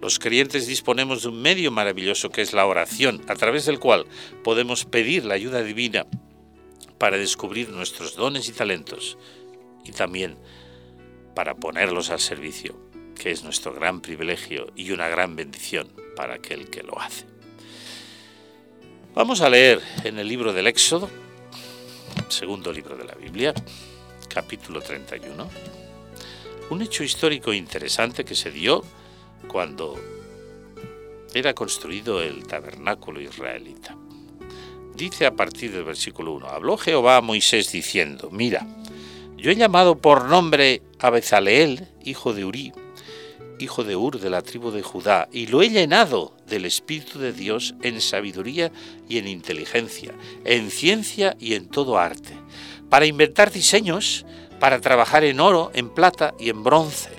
Los 0.01 0.17
creyentes 0.17 0.65
disponemos 0.65 1.21
de 1.21 1.29
un 1.29 1.39
medio 1.39 1.71
maravilloso 1.71 2.32
que 2.32 2.41
es 2.41 2.53
la 2.53 2.65
oración, 2.65 3.21
a 3.27 3.36
través 3.36 3.67
del 3.67 3.79
cual 3.79 4.07
podemos 4.43 4.86
pedir 4.86 5.23
la 5.23 5.36
ayuda 5.36 5.61
divina 5.61 6.07
para 6.97 7.17
descubrir 7.17 7.69
nuestros 7.69 8.15
dones 8.15 8.49
y 8.49 8.51
talentos 8.51 9.19
y 9.86 9.91
también 9.91 10.36
para 11.36 11.53
ponerlos 11.53 12.09
al 12.09 12.19
servicio, 12.19 12.75
que 13.15 13.29
es 13.29 13.43
nuestro 13.43 13.71
gran 13.73 14.01
privilegio 14.01 14.71
y 14.75 14.91
una 14.91 15.09
gran 15.09 15.36
bendición 15.36 15.91
para 16.15 16.34
aquel 16.34 16.71
que 16.71 16.82
lo 16.82 16.99
hace. 16.99 17.30
Vamos 19.14 19.41
a 19.41 19.49
leer 19.49 19.82
en 20.05 20.20
el 20.20 20.28
libro 20.30 20.53
del 20.53 20.68
Éxodo, 20.68 21.09
segundo 22.30 22.72
libro 22.72 22.95
de 22.95 23.03
la 23.03 23.14
Biblia, 23.14 23.53
capítulo 24.30 24.82
31, 24.82 25.49
un 26.70 26.82
hecho 26.82 27.03
histórico 27.03 27.51
interesante 27.51 28.24
que 28.24 28.36
se 28.36 28.51
dio 28.51 28.86
cuando 29.49 29.99
era 31.34 31.53
construido 31.53 32.22
el 32.22 32.47
tabernáculo 32.47 33.20
israelita. 33.20 33.97
Dice 34.95 35.26
a 35.26 35.36
partir 35.36 35.74
del 35.74 35.84
versículo 35.84 36.32
1, 36.32 36.47
habló 36.47 36.78
Jehová 36.78 37.18
a 37.18 37.22
Moisés 37.22 37.70
diciendo, 37.70 38.30
mira, 38.32 38.66
yo 39.36 39.51
he 39.51 39.57
llamado 39.57 39.97
por 39.97 40.30
nombre 40.30 40.84
a 40.99 41.09
Bezaleel, 41.09 41.86
hijo 42.05 42.34
de 42.34 42.45
Uri, 42.45 42.72
hijo 43.62 43.84
de 43.84 43.95
Ur 43.95 44.20
de 44.20 44.30
la 44.30 44.41
tribu 44.41 44.72
de 44.72 44.82
Judá, 44.82 45.28
y 45.32 45.47
lo 45.47 45.62
he 45.62 45.70
llenado 45.70 46.36
del 46.47 46.66
Espíritu 46.66 47.20
de 47.20 47.34
Dios 47.34 47.76
en 47.82 48.01
sabiduría 48.01 48.72
y 49.07 49.18
en 49.18 49.28
inteligencia, 49.28 50.14
en 50.45 50.72
ciencia 50.72 51.36
y 51.39 51.55
en 51.55 51.68
todo 51.68 51.97
arte, 51.97 52.36
para 52.89 53.05
inventar 53.05 53.51
diseños, 53.51 54.26
para 54.59 54.82
trabajar 54.82 55.24
en 55.24 55.39
oro, 55.39 55.72
en 55.74 55.89
plata 55.89 56.34
y 56.39 56.49
en 56.49 56.64
bronce, 56.64 57.09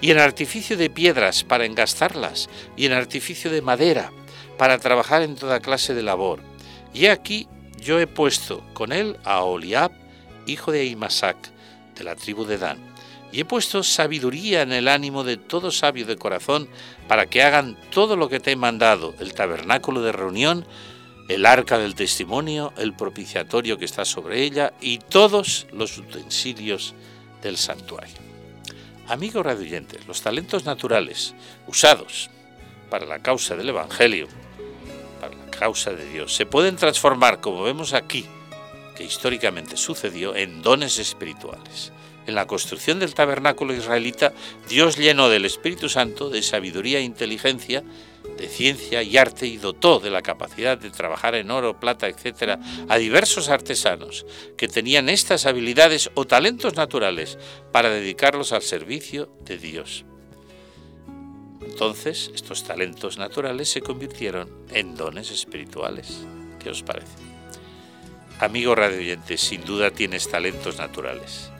y 0.00 0.10
en 0.10 0.18
artificio 0.18 0.76
de 0.76 0.90
piedras 0.90 1.44
para 1.44 1.64
engastarlas, 1.64 2.48
y 2.76 2.86
en 2.86 2.92
artificio 2.92 3.50
de 3.50 3.62
madera, 3.62 4.12
para 4.58 4.78
trabajar 4.78 5.22
en 5.22 5.36
toda 5.36 5.60
clase 5.60 5.94
de 5.94 6.02
labor. 6.02 6.40
Y 6.92 7.06
aquí 7.06 7.48
yo 7.80 7.98
he 7.98 8.06
puesto 8.06 8.62
con 8.74 8.92
él 8.92 9.16
a 9.24 9.42
Oliab, 9.42 9.92
hijo 10.46 10.72
de 10.72 10.84
Imasac, 10.84 11.36
de 11.96 12.04
la 12.04 12.16
tribu 12.16 12.44
de 12.44 12.58
Dan 12.58 12.91
y 13.32 13.40
he 13.40 13.44
puesto 13.46 13.82
sabiduría 13.82 14.62
en 14.62 14.72
el 14.72 14.88
ánimo 14.88 15.24
de 15.24 15.38
todo 15.38 15.70
sabio 15.70 16.04
de 16.04 16.16
corazón 16.16 16.68
para 17.08 17.26
que 17.26 17.42
hagan 17.42 17.78
todo 17.90 18.16
lo 18.16 18.28
que 18.28 18.40
te 18.40 18.52
he 18.52 18.56
mandado, 18.56 19.14
el 19.18 19.32
tabernáculo 19.32 20.02
de 20.02 20.12
reunión, 20.12 20.66
el 21.28 21.46
arca 21.46 21.78
del 21.78 21.94
testimonio, 21.94 22.74
el 22.76 22.92
propiciatorio 22.92 23.78
que 23.78 23.86
está 23.86 24.04
sobre 24.04 24.42
ella 24.42 24.74
y 24.80 24.98
todos 24.98 25.66
los 25.72 25.96
utensilios 25.96 26.94
del 27.42 27.56
santuario. 27.56 28.16
Amigos 29.08 29.44
radioyentes, 29.44 30.06
los 30.06 30.20
talentos 30.20 30.64
naturales 30.64 31.34
usados 31.66 32.30
para 32.90 33.06
la 33.06 33.20
causa 33.20 33.56
del 33.56 33.70
Evangelio, 33.70 34.28
para 35.20 35.34
la 35.34 35.50
causa 35.50 35.92
de 35.92 36.06
Dios, 36.10 36.34
se 36.34 36.44
pueden 36.44 36.76
transformar, 36.76 37.40
como 37.40 37.62
vemos 37.62 37.94
aquí, 37.94 38.26
que 38.96 39.04
históricamente 39.04 39.76
sucedió, 39.76 40.34
en 40.34 40.62
dones 40.62 40.98
espirituales 40.98 41.92
en 42.26 42.34
la 42.34 42.46
construcción 42.46 42.98
del 42.98 43.14
tabernáculo 43.14 43.74
israelita, 43.74 44.32
Dios 44.68 44.96
llenó 44.96 45.28
del 45.28 45.44
Espíritu 45.44 45.88
Santo 45.88 46.30
de 46.30 46.42
sabiduría 46.42 46.98
e 46.98 47.02
inteligencia, 47.02 47.82
de 48.36 48.48
ciencia 48.48 49.02
y 49.02 49.16
arte 49.16 49.46
y 49.46 49.56
dotó 49.56 49.98
de 49.98 50.10
la 50.10 50.22
capacidad 50.22 50.78
de 50.78 50.90
trabajar 50.90 51.34
en 51.34 51.50
oro, 51.50 51.78
plata, 51.80 52.08
etc., 52.08 52.58
a 52.88 52.96
diversos 52.96 53.48
artesanos 53.48 54.24
que 54.56 54.68
tenían 54.68 55.08
estas 55.08 55.46
habilidades 55.46 56.10
o 56.14 56.24
talentos 56.24 56.74
naturales 56.74 57.38
para 57.72 57.90
dedicarlos 57.90 58.52
al 58.52 58.62
servicio 58.62 59.28
de 59.44 59.58
Dios. 59.58 60.04
Entonces, 61.60 62.30
estos 62.34 62.64
talentos 62.64 63.18
naturales 63.18 63.70
se 63.70 63.80
convirtieron 63.80 64.48
en 64.70 64.96
dones 64.96 65.30
espirituales. 65.30 66.24
¿Qué 66.58 66.70
os 66.70 66.82
parece? 66.82 67.31
Amigo 68.42 68.74
radioyente, 68.74 69.38
sin 69.38 69.64
duda 69.64 69.92
tienes 69.92 70.28
talentos 70.28 70.76
naturales 70.76 71.52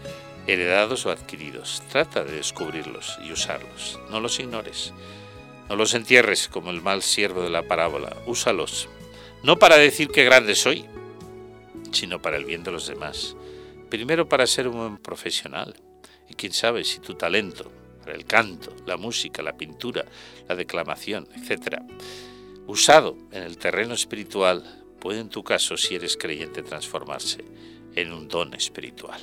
heredados 0.49 1.07
o 1.07 1.12
adquiridos. 1.12 1.80
Trata 1.93 2.24
de 2.24 2.33
descubrirlos 2.33 3.20
y 3.24 3.30
usarlos. 3.30 4.01
No 4.11 4.18
los 4.18 4.41
ignores. 4.41 4.93
No 5.68 5.76
los 5.76 5.95
entierres 5.95 6.49
como 6.49 6.70
el 6.70 6.83
mal 6.83 7.03
siervo 7.03 7.43
de 7.43 7.51
la 7.51 7.62
parábola. 7.68 8.16
Úsalos. 8.26 8.89
No 9.45 9.61
para 9.61 9.76
decir 9.76 10.09
qué 10.09 10.24
grande 10.24 10.57
soy, 10.57 10.85
sino 11.93 12.20
para 12.20 12.37
el 12.37 12.47
bien 12.47 12.64
de 12.64 12.72
los 12.72 12.89
demás. 12.89 13.37
Primero 13.89 14.28
para 14.28 14.49
ser 14.49 14.66
un 14.66 14.76
buen 14.76 14.97
profesional. 14.99 15.76
Y 16.28 16.35
quién 16.35 16.53
sabe 16.53 16.83
si 16.83 16.99
tu 16.99 17.14
talento, 17.14 17.70
para 18.01 18.16
el 18.16 18.24
canto, 18.24 18.74
la 18.87 18.97
música, 18.97 19.41
la 19.41 19.57
pintura, 19.57 20.05
la 20.49 20.57
declamación, 20.57 21.28
etc., 21.37 21.80
usado 22.66 23.16
en 23.30 23.45
el 23.45 23.57
terreno 23.57 23.95
espiritual, 23.95 24.82
puede 25.03 25.18
en 25.18 25.28
tu 25.30 25.42
caso, 25.42 25.76
si 25.76 25.96
eres 25.96 26.16
creyente, 26.16 26.62
transformarse 26.62 27.44
en 27.96 28.12
un 28.12 28.28
don 28.28 28.55
espiritual. 28.55 29.20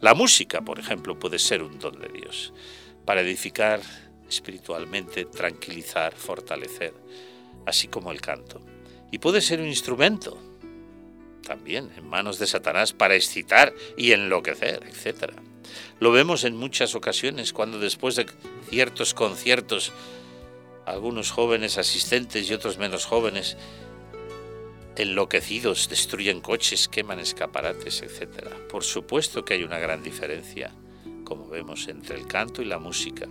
La 0.00 0.14
música, 0.14 0.62
por 0.62 0.80
ejemplo, 0.80 1.16
puede 1.16 1.38
ser 1.38 1.62
un 1.62 1.78
don 1.78 2.00
de 2.00 2.08
Dios 2.08 2.52
para 3.04 3.20
edificar 3.20 3.80
espiritualmente, 4.28 5.24
tranquilizar, 5.24 6.12
fortalecer, 6.12 6.92
así 7.66 7.86
como 7.86 8.10
el 8.10 8.20
canto. 8.20 8.60
Y 9.12 9.18
puede 9.18 9.42
ser 9.42 9.60
un 9.60 9.68
instrumento 9.68 10.42
también 11.42 11.92
en 11.96 12.08
manos 12.08 12.40
de 12.40 12.48
Satanás 12.48 12.92
para 12.92 13.14
excitar 13.14 13.72
y 13.96 14.10
enloquecer, 14.10 14.82
etc. 14.88 15.34
Lo 16.00 16.10
vemos 16.10 16.42
en 16.42 16.56
muchas 16.56 16.96
ocasiones 16.96 17.52
cuando 17.52 17.78
después 17.78 18.16
de 18.16 18.26
ciertos 18.68 19.14
conciertos 19.14 19.92
algunos 20.84 21.30
jóvenes 21.30 21.78
asistentes 21.78 22.50
y 22.50 22.54
otros 22.54 22.76
menos 22.78 23.06
jóvenes 23.06 23.56
enloquecidos, 24.96 25.88
destruyen 25.88 26.40
coches, 26.40 26.88
queman 26.88 27.20
escaparates, 27.20 28.02
etc. 28.02 28.48
Por 28.70 28.84
supuesto 28.84 29.44
que 29.44 29.54
hay 29.54 29.62
una 29.62 29.78
gran 29.78 30.02
diferencia, 30.02 30.72
como 31.24 31.48
vemos, 31.48 31.88
entre 31.88 32.16
el 32.16 32.26
canto 32.26 32.62
y 32.62 32.64
la 32.64 32.78
música, 32.78 33.28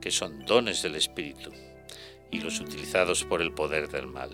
que 0.00 0.10
son 0.10 0.44
dones 0.44 0.82
del 0.82 0.96
espíritu, 0.96 1.50
y 2.30 2.40
los 2.40 2.60
utilizados 2.60 3.24
por 3.24 3.42
el 3.42 3.52
poder 3.52 3.88
del 3.88 4.06
mal. 4.06 4.30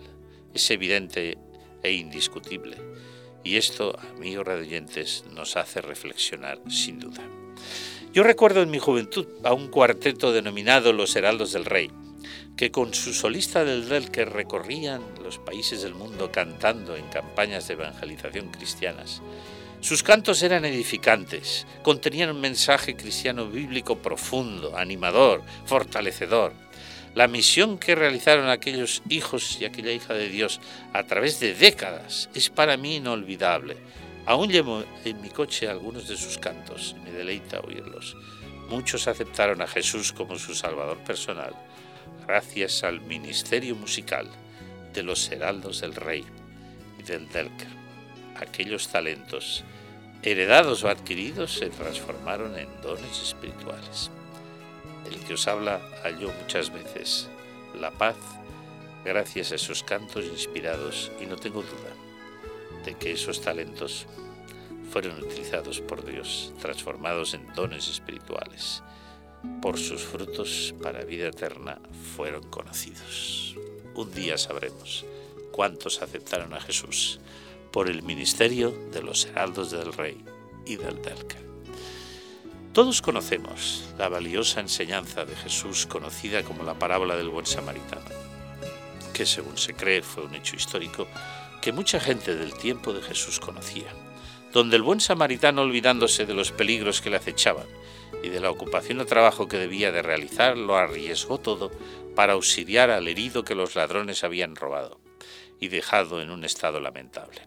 Es 0.54 0.70
evidente 0.70 1.38
e 1.82 1.92
indiscutible, 1.92 2.76
y 3.44 3.56
esto, 3.56 3.96
amigos 4.16 4.46
radioyentes, 4.46 5.24
nos 5.30 5.56
hace 5.56 5.80
reflexionar 5.80 6.60
sin 6.68 6.98
duda. 6.98 7.22
Yo 8.12 8.22
recuerdo 8.22 8.62
en 8.62 8.70
mi 8.70 8.78
juventud 8.78 9.26
a 9.44 9.52
un 9.52 9.68
cuarteto 9.68 10.32
denominado 10.32 10.92
Los 10.92 11.14
Heraldos 11.14 11.52
del 11.52 11.64
Rey, 11.64 11.90
que 12.56 12.70
con 12.70 12.94
su 12.94 13.12
solista 13.12 13.64
del 13.64 13.88
del 13.88 14.10
que 14.10 14.24
recorrían 14.24 15.02
los 15.22 15.38
países 15.38 15.82
del 15.82 15.94
mundo 15.94 16.32
cantando 16.32 16.96
en 16.96 17.06
campañas 17.08 17.68
de 17.68 17.74
evangelización 17.74 18.48
cristianas. 18.50 19.20
Sus 19.80 20.02
cantos 20.02 20.42
eran 20.42 20.64
edificantes, 20.64 21.66
contenían 21.82 22.30
un 22.30 22.40
mensaje 22.40 22.96
cristiano 22.96 23.46
bíblico 23.46 23.98
profundo, 23.98 24.76
animador, 24.76 25.42
fortalecedor. 25.66 26.54
La 27.14 27.28
misión 27.28 27.78
que 27.78 27.94
realizaron 27.94 28.48
aquellos 28.48 29.02
hijos 29.08 29.58
y 29.60 29.64
aquella 29.64 29.92
hija 29.92 30.14
de 30.14 30.28
Dios 30.28 30.60
a 30.92 31.04
través 31.04 31.40
de 31.40 31.54
décadas 31.54 32.30
es 32.34 32.48
para 32.50 32.76
mí 32.76 32.96
inolvidable. 32.96 33.76
Aún 34.24 34.50
llevo 34.50 34.82
en 35.04 35.20
mi 35.20 35.28
coche 35.28 35.68
algunos 35.68 36.08
de 36.08 36.16
sus 36.16 36.38
cantos, 36.38 36.96
me 37.04 37.12
deleita 37.12 37.60
oírlos. 37.60 38.16
Muchos 38.68 39.06
aceptaron 39.06 39.62
a 39.62 39.66
Jesús 39.66 40.12
como 40.12 40.38
su 40.38 40.54
Salvador 40.54 40.98
personal 40.98 41.54
gracias 42.26 42.82
al 42.82 43.00
ministerio 43.02 43.76
musical 43.76 44.28
de 44.92 45.02
los 45.02 45.30
heraldos 45.30 45.80
del 45.80 45.94
rey 45.94 46.24
y 46.98 47.02
del 47.02 47.28
Delker. 47.28 47.68
Aquellos 48.36 48.88
talentos, 48.88 49.64
heredados 50.22 50.82
o 50.82 50.88
adquiridos, 50.88 51.54
se 51.54 51.70
transformaron 51.70 52.58
en 52.58 52.68
dones 52.82 53.22
espirituales. 53.22 54.10
El 55.08 55.20
que 55.20 55.34
os 55.34 55.46
habla 55.46 55.80
halló 56.02 56.32
muchas 56.42 56.72
veces 56.72 57.28
la 57.80 57.92
paz 57.92 58.16
gracias 59.04 59.52
a 59.52 59.54
esos 59.54 59.84
cantos 59.84 60.24
inspirados 60.24 61.12
y 61.20 61.26
no 61.26 61.36
tengo 61.36 61.62
duda 61.62 61.94
de 62.84 62.94
que 62.94 63.12
esos 63.12 63.40
talentos 63.40 64.06
fueron 64.90 65.22
utilizados 65.22 65.80
por 65.80 66.04
Dios, 66.04 66.52
transformados 66.60 67.34
en 67.34 67.46
dones 67.54 67.88
espirituales 67.88 68.82
por 69.62 69.78
sus 69.78 70.02
frutos 70.02 70.74
para 70.82 71.04
vida 71.04 71.28
eterna 71.28 71.80
fueron 72.14 72.42
conocidos. 72.50 73.56
Un 73.94 74.12
día 74.12 74.38
sabremos 74.38 75.04
cuántos 75.52 76.02
aceptaron 76.02 76.54
a 76.54 76.60
Jesús 76.60 77.20
por 77.72 77.88
el 77.88 78.02
ministerio 78.02 78.70
de 78.92 79.02
los 79.02 79.26
heraldos 79.26 79.70
del 79.70 79.92
rey 79.92 80.22
y 80.64 80.76
del 80.76 81.02
Delca. 81.02 81.36
Todos 82.72 83.00
conocemos 83.00 83.84
la 83.96 84.08
valiosa 84.08 84.60
enseñanza 84.60 85.24
de 85.24 85.34
Jesús 85.34 85.86
conocida 85.86 86.42
como 86.42 86.62
la 86.62 86.78
parábola 86.78 87.16
del 87.16 87.30
buen 87.30 87.46
samaritano, 87.46 88.04
que 89.14 89.24
según 89.24 89.56
se 89.56 89.74
cree 89.74 90.02
fue 90.02 90.24
un 90.24 90.34
hecho 90.34 90.56
histórico 90.56 91.06
que 91.62 91.72
mucha 91.72 91.98
gente 91.98 92.36
del 92.36 92.52
tiempo 92.52 92.92
de 92.92 93.00
Jesús 93.00 93.40
conocía, 93.40 93.88
donde 94.52 94.76
el 94.76 94.82
buen 94.82 95.00
samaritano 95.00 95.62
olvidándose 95.62 96.26
de 96.26 96.34
los 96.34 96.52
peligros 96.52 97.00
que 97.00 97.10
le 97.10 97.16
acechaban, 97.16 97.66
y 98.26 98.28
de 98.28 98.40
la 98.40 98.50
ocupación 98.50 99.00
o 99.00 99.06
trabajo 99.06 99.46
que 99.46 99.56
debía 99.56 99.92
de 99.92 100.02
realizar, 100.02 100.58
lo 100.58 100.76
arriesgó 100.76 101.38
todo 101.38 101.70
para 102.14 102.32
auxiliar 102.32 102.90
al 102.90 103.08
herido 103.08 103.44
que 103.44 103.54
los 103.54 103.76
ladrones 103.76 104.24
habían 104.24 104.56
robado 104.56 105.00
y 105.60 105.68
dejado 105.68 106.20
en 106.20 106.30
un 106.30 106.44
estado 106.44 106.80
lamentable. 106.80 107.42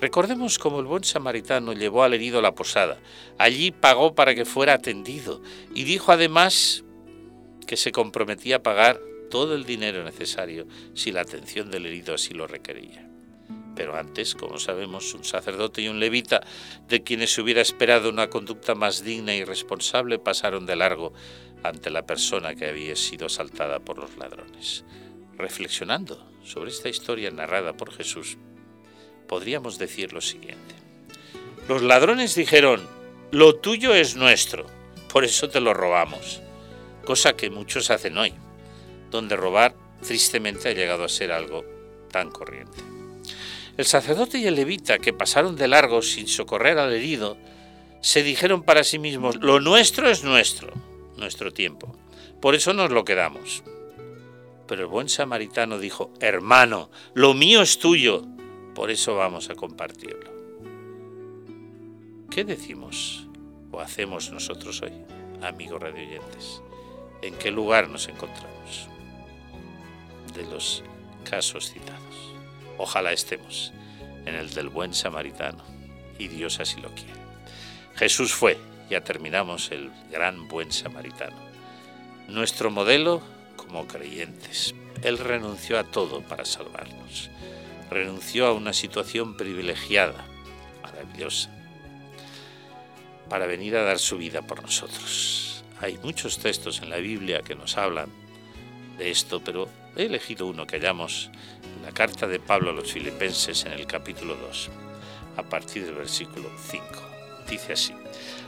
Recordemos 0.00 0.58
cómo 0.58 0.80
el 0.80 0.86
buen 0.86 1.02
samaritano 1.02 1.72
llevó 1.72 2.04
al 2.04 2.14
herido 2.14 2.38
a 2.38 2.42
la 2.42 2.54
posada. 2.54 2.98
Allí 3.38 3.72
pagó 3.72 4.14
para 4.14 4.34
que 4.34 4.44
fuera 4.44 4.74
atendido 4.74 5.42
y 5.74 5.84
dijo 5.84 6.12
además 6.12 6.84
que 7.66 7.76
se 7.76 7.90
comprometía 7.90 8.56
a 8.56 8.62
pagar 8.62 9.00
todo 9.30 9.54
el 9.54 9.64
dinero 9.64 10.04
necesario 10.04 10.66
si 10.94 11.10
la 11.10 11.22
atención 11.22 11.70
del 11.70 11.86
herido 11.86 12.14
así 12.14 12.32
lo 12.32 12.46
requería 12.46 13.07
pero 13.78 13.96
antes, 13.96 14.34
como 14.34 14.58
sabemos, 14.58 15.14
un 15.14 15.22
sacerdote 15.22 15.82
y 15.82 15.86
un 15.86 16.00
levita, 16.00 16.44
de 16.88 17.04
quienes 17.04 17.32
se 17.32 17.42
hubiera 17.42 17.60
esperado 17.60 18.08
una 18.08 18.28
conducta 18.28 18.74
más 18.74 19.04
digna 19.04 19.36
y 19.36 19.44
responsable, 19.44 20.18
pasaron 20.18 20.66
de 20.66 20.74
largo 20.74 21.12
ante 21.62 21.88
la 21.88 22.04
persona 22.04 22.56
que 22.56 22.66
había 22.66 22.96
sido 22.96 23.26
asaltada 23.26 23.78
por 23.78 23.98
los 23.98 24.16
ladrones. 24.16 24.84
reflexionando 25.36 26.28
sobre 26.42 26.72
esta 26.72 26.88
historia 26.88 27.30
narrada 27.30 27.76
por 27.76 27.92
Jesús, 27.92 28.36
podríamos 29.28 29.78
decir 29.78 30.12
lo 30.12 30.20
siguiente. 30.20 30.74
Los 31.68 31.82
ladrones 31.82 32.34
dijeron, 32.34 32.84
lo 33.30 33.54
tuyo 33.54 33.94
es 33.94 34.16
nuestro, 34.16 34.66
por 35.12 35.24
eso 35.24 35.48
te 35.48 35.60
lo 35.60 35.72
robamos, 35.72 36.42
cosa 37.04 37.36
que 37.36 37.48
muchos 37.48 37.92
hacen 37.92 38.18
hoy, 38.18 38.34
donde 39.12 39.36
robar 39.36 39.76
tristemente 40.02 40.68
ha 40.68 40.72
llegado 40.72 41.04
a 41.04 41.08
ser 41.08 41.30
algo 41.30 41.64
tan 42.10 42.32
corriente. 42.32 42.97
El 43.78 43.86
sacerdote 43.86 44.38
y 44.38 44.46
el 44.48 44.56
levita, 44.56 44.98
que 44.98 45.12
pasaron 45.12 45.54
de 45.54 45.68
largo 45.68 46.02
sin 46.02 46.26
socorrer 46.26 46.78
al 46.78 46.92
herido, 46.92 47.38
se 48.00 48.24
dijeron 48.24 48.64
para 48.64 48.82
sí 48.82 48.98
mismos, 48.98 49.36
lo 49.36 49.60
nuestro 49.60 50.10
es 50.10 50.24
nuestro, 50.24 50.72
nuestro 51.16 51.52
tiempo, 51.52 51.94
por 52.40 52.56
eso 52.56 52.72
nos 52.72 52.90
lo 52.90 53.04
quedamos. 53.04 53.62
Pero 54.66 54.82
el 54.82 54.88
buen 54.88 55.08
samaritano 55.08 55.78
dijo, 55.78 56.10
hermano, 56.18 56.90
lo 57.14 57.34
mío 57.34 57.62
es 57.62 57.78
tuyo, 57.78 58.24
por 58.74 58.90
eso 58.90 59.14
vamos 59.14 59.48
a 59.48 59.54
compartirlo. 59.54 60.32
¿Qué 62.30 62.42
decimos 62.42 63.28
o 63.70 63.80
hacemos 63.80 64.32
nosotros 64.32 64.82
hoy, 64.82 64.92
amigos 65.40 65.80
radioyentes? 65.80 66.62
¿En 67.22 67.32
qué 67.34 67.52
lugar 67.52 67.88
nos 67.88 68.08
encontramos? 68.08 68.88
De 70.34 70.42
los 70.46 70.82
casos 71.22 71.70
citados. 71.70 72.37
Ojalá 72.78 73.12
estemos 73.12 73.72
en 74.24 74.34
el 74.34 74.50
del 74.54 74.68
buen 74.68 74.94
samaritano, 74.94 75.64
y 76.18 76.28
Dios 76.28 76.60
así 76.60 76.80
lo 76.80 76.94
quiere. 76.94 77.20
Jesús 77.96 78.32
fue, 78.32 78.58
ya 78.88 79.02
terminamos, 79.02 79.70
el 79.72 79.90
gran 80.10 80.48
buen 80.48 80.72
samaritano. 80.72 81.36
Nuestro 82.28 82.70
modelo 82.70 83.22
como 83.56 83.86
creyentes. 83.86 84.74
Él 85.02 85.18
renunció 85.18 85.78
a 85.78 85.84
todo 85.84 86.22
para 86.22 86.44
salvarnos. 86.44 87.30
Renunció 87.90 88.46
a 88.46 88.52
una 88.52 88.72
situación 88.72 89.36
privilegiada, 89.36 90.24
maravillosa, 90.82 91.50
para 93.28 93.46
venir 93.46 93.76
a 93.76 93.82
dar 93.82 93.98
su 93.98 94.16
vida 94.16 94.42
por 94.42 94.62
nosotros. 94.62 95.64
Hay 95.80 95.98
muchos 95.98 96.38
textos 96.38 96.80
en 96.82 96.90
la 96.90 96.96
Biblia 96.96 97.42
que 97.42 97.54
nos 97.54 97.76
hablan 97.76 98.10
de 98.96 99.10
esto, 99.10 99.40
pero 99.44 99.68
he 99.96 100.06
elegido 100.06 100.46
uno 100.46 100.66
que 100.66 100.76
hallamos 100.76 101.30
la 101.82 101.92
carta 101.92 102.26
de 102.26 102.40
Pablo 102.40 102.70
a 102.70 102.74
los 102.74 102.92
filipenses 102.92 103.64
en 103.64 103.72
el 103.72 103.86
capítulo 103.86 104.36
2, 104.36 104.70
a 105.36 105.42
partir 105.42 105.84
del 105.84 105.94
versículo 105.94 106.50
5. 106.70 106.84
Dice 107.48 107.72
así, 107.72 107.94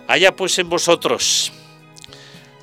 haya 0.08 0.36
pues 0.36 0.58
en 0.58 0.68
vosotros 0.68 1.52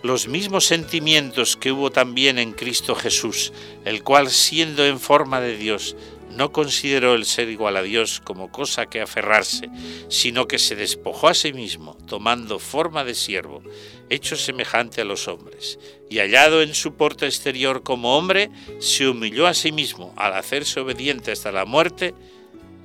los 0.03 0.27
mismos 0.27 0.65
sentimientos 0.65 1.57
que 1.57 1.71
hubo 1.71 1.89
también 1.89 2.37
en 2.37 2.53
Cristo 2.53 2.95
Jesús, 2.95 3.51
el 3.85 4.03
cual 4.03 4.29
siendo 4.29 4.85
en 4.85 4.99
forma 4.99 5.41
de 5.41 5.57
Dios, 5.57 5.95
no 6.31 6.51
consideró 6.51 7.15
el 7.15 7.25
ser 7.25 7.49
igual 7.49 7.77
a 7.77 7.81
Dios 7.81 8.21
como 8.23 8.51
cosa 8.51 8.87
que 8.87 9.01
aferrarse, 9.01 9.69
sino 10.09 10.47
que 10.47 10.59
se 10.59 10.75
despojó 10.75 11.29
a 11.29 11.33
sí 11.33 11.53
mismo, 11.53 11.97
tomando 12.07 12.59
forma 12.59 13.03
de 13.03 13.15
siervo, 13.15 13.61
hecho 14.09 14.35
semejante 14.35 15.01
a 15.01 15.05
los 15.05 15.27
hombres, 15.27 15.79
y 16.09 16.19
hallado 16.19 16.61
en 16.61 16.73
su 16.73 16.93
porte 16.93 17.25
exterior 17.25 17.83
como 17.83 18.17
hombre, 18.17 18.49
se 18.79 19.07
humilló 19.07 19.47
a 19.47 19.53
sí 19.53 19.71
mismo 19.71 20.13
al 20.15 20.33
hacerse 20.33 20.79
obediente 20.79 21.31
hasta 21.31 21.51
la 21.51 21.65
muerte 21.65 22.13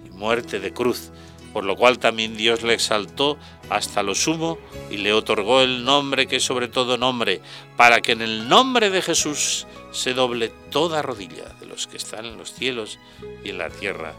y 0.07 0.11
muerte 0.11 0.61
de 0.61 0.72
cruz 0.72 1.11
por 1.53 1.65
lo 1.65 1.77
cual 1.77 1.99
también 1.99 2.37
Dios 2.37 2.63
le 2.63 2.75
exaltó 2.75 3.39
hasta 3.69 4.03
lo 4.03 4.15
sumo 4.15 4.59
y 4.91 4.99
le 4.99 5.13
otorgó 5.13 5.63
el 5.63 5.85
nombre 5.85 6.27
que 6.27 6.41
sobre 6.41 6.69
todo 6.69 6.99
nombre, 6.99 7.41
para 7.77 8.01
que 8.01 8.13
en 8.13 8.23
el 8.23 8.49
nombre 8.49 8.91
de 8.91 9.03
Jesús 9.03 9.67
se 9.93 10.15
doble 10.15 10.51
toda 10.71 11.03
rodilla 11.03 11.49
de 11.61 11.67
los 11.67 11.87
que 11.87 11.97
están 11.97 12.25
en 12.25 12.39
los 12.39 12.53
cielos 12.53 12.99
y 13.45 13.51
en 13.51 13.59
la 13.59 13.71
tierra 13.71 14.15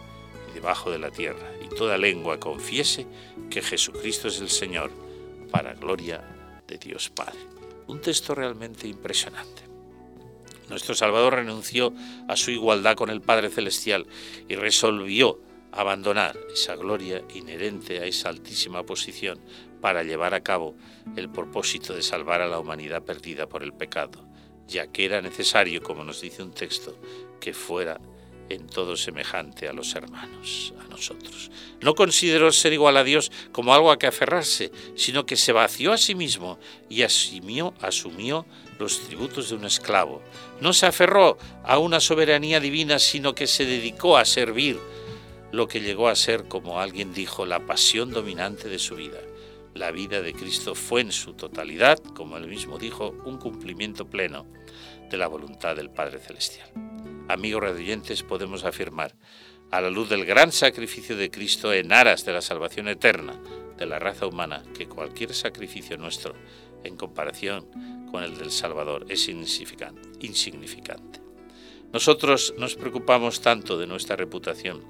y 0.49 0.53
debajo 0.53 0.91
de 0.91 0.99
la 0.99 1.09
tierra, 1.09 1.51
y 1.63 1.75
toda 1.75 1.97
lengua 1.97 2.39
confiese 2.39 3.07
que 3.49 3.61
Jesucristo 3.61 4.27
es 4.27 4.39
el 4.39 4.49
Señor, 4.49 4.91
para 5.51 5.73
gloria 5.75 6.23
de 6.67 6.77
Dios 6.77 7.09
Padre. 7.09 7.37
Un 7.85 8.01
texto 8.01 8.33
realmente 8.33 8.87
impresionante. 8.87 9.61
Nuestro 10.69 10.95
Salvador 10.95 11.35
renunció 11.35 11.93
a 12.27 12.35
su 12.35 12.49
igualdad 12.49 12.95
con 12.95 13.11
el 13.11 13.21
Padre 13.21 13.49
Celestial 13.49 14.07
y 14.49 14.55
resolvió 14.55 15.39
abandonar 15.73 16.37
esa 16.51 16.75
gloria 16.75 17.23
inherente 17.33 17.99
a 17.99 18.05
esa 18.05 18.29
altísima 18.29 18.83
posición 18.83 19.39
para 19.81 20.03
llevar 20.03 20.33
a 20.33 20.41
cabo 20.41 20.75
el 21.15 21.29
propósito 21.29 21.93
de 21.93 22.03
salvar 22.03 22.41
a 22.41 22.47
la 22.47 22.59
humanidad 22.59 23.03
perdida 23.03 23.47
por 23.47 23.63
el 23.63 23.73
pecado, 23.73 24.25
ya 24.67 24.87
que 24.87 25.05
era 25.05 25.21
necesario, 25.21 25.81
como 25.81 26.03
nos 26.03 26.21
dice 26.21 26.43
un 26.43 26.53
texto, 26.53 26.97
que 27.39 27.53
fuera 27.53 27.99
en 28.49 28.67
todo 28.67 28.95
semejante 28.95 29.67
a 29.67 29.73
los 29.73 29.95
hermanos, 29.95 30.73
a 30.79 30.87
nosotros. 30.89 31.49
No 31.81 31.95
consideró 31.95 32.51
ser 32.51 32.73
igual 32.73 32.97
a 32.97 33.03
Dios 33.03 33.31
como 33.51 33.73
algo 33.73 33.91
a 33.91 33.97
que 33.97 34.07
aferrarse, 34.07 34.71
sino 34.95 35.25
que 35.25 35.35
se 35.35 35.53
vació 35.53 35.91
a 35.91 35.97
sí 35.97 36.13
mismo 36.13 36.59
y 36.89 37.01
asumió, 37.01 37.73
asumió 37.81 38.45
los 38.79 39.01
tributos 39.01 39.49
de 39.49 39.55
un 39.55 39.65
esclavo. 39.65 40.21
No 40.61 40.73
se 40.73 40.85
aferró 40.85 41.37
a 41.63 41.79
una 41.79 41.99
soberanía 41.99 42.59
divina, 42.59 42.99
sino 42.99 43.33
que 43.33 43.47
se 43.47 43.65
dedicó 43.65 44.17
a 44.17 44.25
servir 44.25 44.79
lo 45.53 45.67
que 45.67 45.81
llegó 45.81 46.07
a 46.07 46.15
ser, 46.15 46.47
como 46.47 46.81
alguien 46.81 47.13
dijo, 47.13 47.45
la 47.45 47.67
pasión 47.67 48.11
dominante 48.11 48.69
de 48.69 48.79
su 48.79 48.95
vida. 48.95 49.19
La 49.75 49.91
vida 49.91 50.23
de 50.23 50.33
Cristo 50.33 50.73
fue 50.73 51.01
en 51.01 51.11
su 51.11 51.33
totalidad, 51.33 51.99
como 51.99 52.37
él 52.37 52.47
mismo 52.47 52.79
dijo, 52.79 53.15
un 53.23 53.37
cumplimiento 53.37 54.09
pleno 54.09 54.47
de 55.11 55.17
la 55.17 55.27
voluntad 55.27 55.75
del 55.75 55.91
Padre 55.91 56.17
Celestial. 56.17 56.67
Amigos 57.27 57.61
radiantes, 57.61 58.23
podemos 58.23 58.63
afirmar, 58.63 59.13
a 59.69 59.79
la 59.79 59.91
luz 59.91 60.09
del 60.09 60.25
gran 60.25 60.51
sacrificio 60.51 61.15
de 61.15 61.29
Cristo 61.29 61.71
en 61.71 61.93
aras 61.93 62.25
de 62.25 62.33
la 62.33 62.41
salvación 62.41 62.87
eterna 62.87 63.39
de 63.77 63.85
la 63.85 63.99
raza 63.99 64.25
humana, 64.25 64.63
que 64.75 64.87
cualquier 64.87 65.35
sacrificio 65.35 65.97
nuestro, 65.97 66.33
en 66.83 66.97
comparación 66.97 67.67
con 68.09 68.23
el 68.23 68.39
del 68.39 68.49
Salvador, 68.49 69.05
es 69.07 69.29
insignificante. 69.29 71.21
Nosotros 71.91 72.55
nos 72.57 72.73
preocupamos 72.73 73.41
tanto 73.41 73.77
de 73.77 73.85
nuestra 73.85 74.15
reputación, 74.15 74.83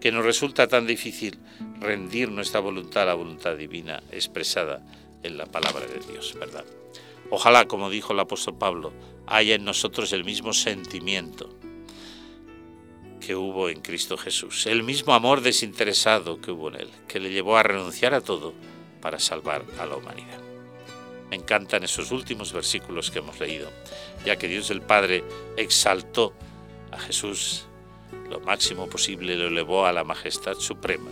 que 0.00 0.12
nos 0.12 0.24
resulta 0.24 0.68
tan 0.68 0.86
difícil 0.86 1.38
rendir 1.80 2.30
nuestra 2.30 2.60
voluntad 2.60 3.04
a 3.04 3.06
la 3.06 3.14
voluntad 3.14 3.56
divina 3.56 4.02
expresada 4.10 4.84
en 5.22 5.36
la 5.36 5.46
palabra 5.46 5.86
de 5.86 6.00
Dios, 6.12 6.36
¿verdad? 6.38 6.64
Ojalá, 7.30 7.66
como 7.66 7.90
dijo 7.90 8.12
el 8.12 8.20
apóstol 8.20 8.56
Pablo, 8.56 8.92
haya 9.26 9.54
en 9.54 9.64
nosotros 9.64 10.12
el 10.12 10.24
mismo 10.24 10.52
sentimiento 10.52 11.50
que 13.20 13.36
hubo 13.36 13.68
en 13.68 13.80
Cristo 13.80 14.16
Jesús, 14.16 14.66
el 14.66 14.82
mismo 14.82 15.12
amor 15.12 15.42
desinteresado 15.42 16.40
que 16.40 16.50
hubo 16.50 16.68
en 16.68 16.76
Él, 16.76 16.88
que 17.06 17.20
le 17.20 17.30
llevó 17.30 17.58
a 17.58 17.62
renunciar 17.62 18.14
a 18.14 18.22
todo 18.22 18.54
para 19.02 19.18
salvar 19.18 19.64
a 19.78 19.84
la 19.84 19.96
humanidad. 19.96 20.40
Me 21.28 21.36
encantan 21.36 21.84
esos 21.84 22.10
últimos 22.10 22.54
versículos 22.54 23.10
que 23.10 23.18
hemos 23.18 23.38
leído, 23.38 23.70
ya 24.24 24.36
que 24.36 24.48
Dios 24.48 24.70
el 24.70 24.80
Padre 24.80 25.24
exaltó 25.58 26.32
a 26.90 26.98
Jesús 26.98 27.67
lo 28.28 28.40
máximo 28.40 28.88
posible 28.88 29.36
lo 29.36 29.48
elevó 29.48 29.86
a 29.86 29.92
la 29.92 30.04
majestad 30.04 30.54
suprema. 30.54 31.10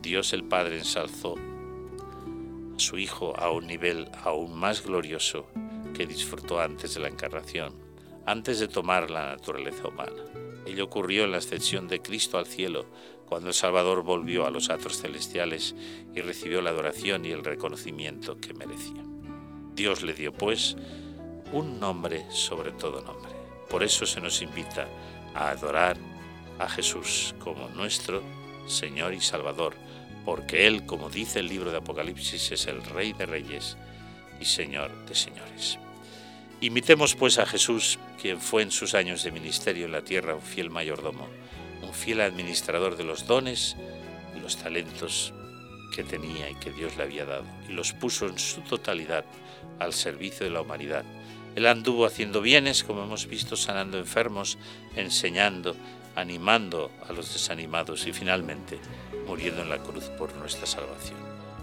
Dios 0.00 0.32
el 0.32 0.44
Padre 0.44 0.78
ensalzó 0.78 1.36
a 1.36 2.78
su 2.78 2.98
Hijo 2.98 3.38
a 3.38 3.50
un 3.50 3.66
nivel 3.66 4.08
aún 4.22 4.54
más 4.54 4.84
glorioso 4.84 5.46
que 5.94 6.06
disfrutó 6.06 6.60
antes 6.60 6.94
de 6.94 7.00
la 7.00 7.08
encarnación, 7.08 7.74
antes 8.26 8.58
de 8.58 8.68
tomar 8.68 9.10
la 9.10 9.30
naturaleza 9.30 9.88
humana. 9.88 10.22
Ello 10.66 10.84
ocurrió 10.84 11.24
en 11.24 11.32
la 11.32 11.38
ascensión 11.38 11.88
de 11.88 12.00
Cristo 12.00 12.38
al 12.38 12.46
cielo, 12.46 12.86
cuando 13.26 13.48
el 13.48 13.54
Salvador 13.54 14.02
volvió 14.02 14.46
a 14.46 14.50
los 14.50 14.70
atos 14.70 15.00
celestiales 15.00 15.74
y 16.14 16.20
recibió 16.20 16.62
la 16.62 16.70
adoración 16.70 17.24
y 17.24 17.30
el 17.30 17.44
reconocimiento 17.44 18.38
que 18.38 18.54
merecía. 18.54 19.02
Dios 19.74 20.02
le 20.02 20.14
dio, 20.14 20.32
pues, 20.32 20.76
un 21.52 21.80
nombre 21.80 22.26
sobre 22.30 22.72
todo 22.72 23.02
nombre. 23.02 23.32
Por 23.68 23.82
eso 23.82 24.06
se 24.06 24.20
nos 24.20 24.42
invita 24.42 24.88
a 25.34 25.50
adorar 25.50 25.96
a 26.58 26.68
Jesús 26.68 27.34
como 27.38 27.68
nuestro 27.70 28.22
Señor 28.66 29.14
y 29.14 29.20
Salvador, 29.20 29.74
porque 30.24 30.66
Él, 30.66 30.86
como 30.86 31.10
dice 31.10 31.40
el 31.40 31.48
libro 31.48 31.70
de 31.70 31.78
Apocalipsis, 31.78 32.52
es 32.52 32.66
el 32.66 32.82
Rey 32.82 33.12
de 33.12 33.26
Reyes 33.26 33.76
y 34.40 34.44
Señor 34.44 34.90
de 35.06 35.14
Señores. 35.14 35.78
Imitemos 36.60 37.14
pues 37.14 37.38
a 37.38 37.46
Jesús, 37.46 37.98
quien 38.20 38.40
fue 38.40 38.62
en 38.62 38.70
sus 38.70 38.94
años 38.94 39.22
de 39.22 39.32
ministerio 39.32 39.86
en 39.86 39.92
la 39.92 40.02
tierra 40.02 40.34
un 40.34 40.42
fiel 40.42 40.70
mayordomo, 40.70 41.28
un 41.82 41.92
fiel 41.92 42.20
administrador 42.20 42.96
de 42.96 43.04
los 43.04 43.26
dones 43.26 43.76
y 44.34 44.40
los 44.40 44.56
talentos 44.56 45.34
que 45.94 46.04
tenía 46.04 46.48
y 46.48 46.54
que 46.54 46.70
Dios 46.70 46.96
le 46.96 47.04
había 47.04 47.24
dado, 47.24 47.44
y 47.68 47.72
los 47.72 47.92
puso 47.92 48.26
en 48.26 48.38
su 48.38 48.62
totalidad 48.62 49.24
al 49.78 49.92
servicio 49.92 50.46
de 50.46 50.52
la 50.52 50.62
humanidad. 50.62 51.04
Él 51.54 51.66
anduvo 51.66 52.06
haciendo 52.06 52.40
bienes, 52.40 52.82
como 52.82 53.04
hemos 53.04 53.26
visto, 53.26 53.56
sanando 53.56 53.98
enfermos, 53.98 54.58
enseñando, 54.96 55.76
animando 56.16 56.90
a 57.08 57.12
los 57.12 57.32
desanimados 57.32 58.06
y 58.06 58.12
finalmente 58.12 58.78
muriendo 59.26 59.62
en 59.62 59.70
la 59.70 59.78
cruz 59.78 60.04
por 60.18 60.34
nuestra 60.36 60.66
salvación. 60.66 61.18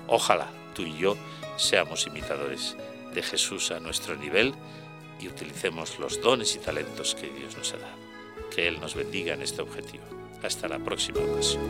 Ojalá 0.07 0.47
tú 0.73 0.83
y 0.83 0.97
yo 0.97 1.15
seamos 1.57 2.07
imitadores 2.07 2.75
de 3.13 3.21
Jesús 3.21 3.71
a 3.71 3.79
nuestro 3.79 4.15
nivel 4.15 4.53
y 5.19 5.27
utilicemos 5.27 5.99
los 5.99 6.21
dones 6.21 6.55
y 6.55 6.59
talentos 6.59 7.15
que 7.15 7.29
Dios 7.29 7.57
nos 7.57 7.73
ha 7.73 7.77
dado. 7.77 7.97
Que 8.53 8.67
Él 8.67 8.79
nos 8.81 8.95
bendiga 8.95 9.33
en 9.33 9.41
este 9.41 9.61
objetivo. 9.61 10.03
Hasta 10.43 10.67
la 10.67 10.79
próxima 10.79 11.19
ocasión. 11.19 11.61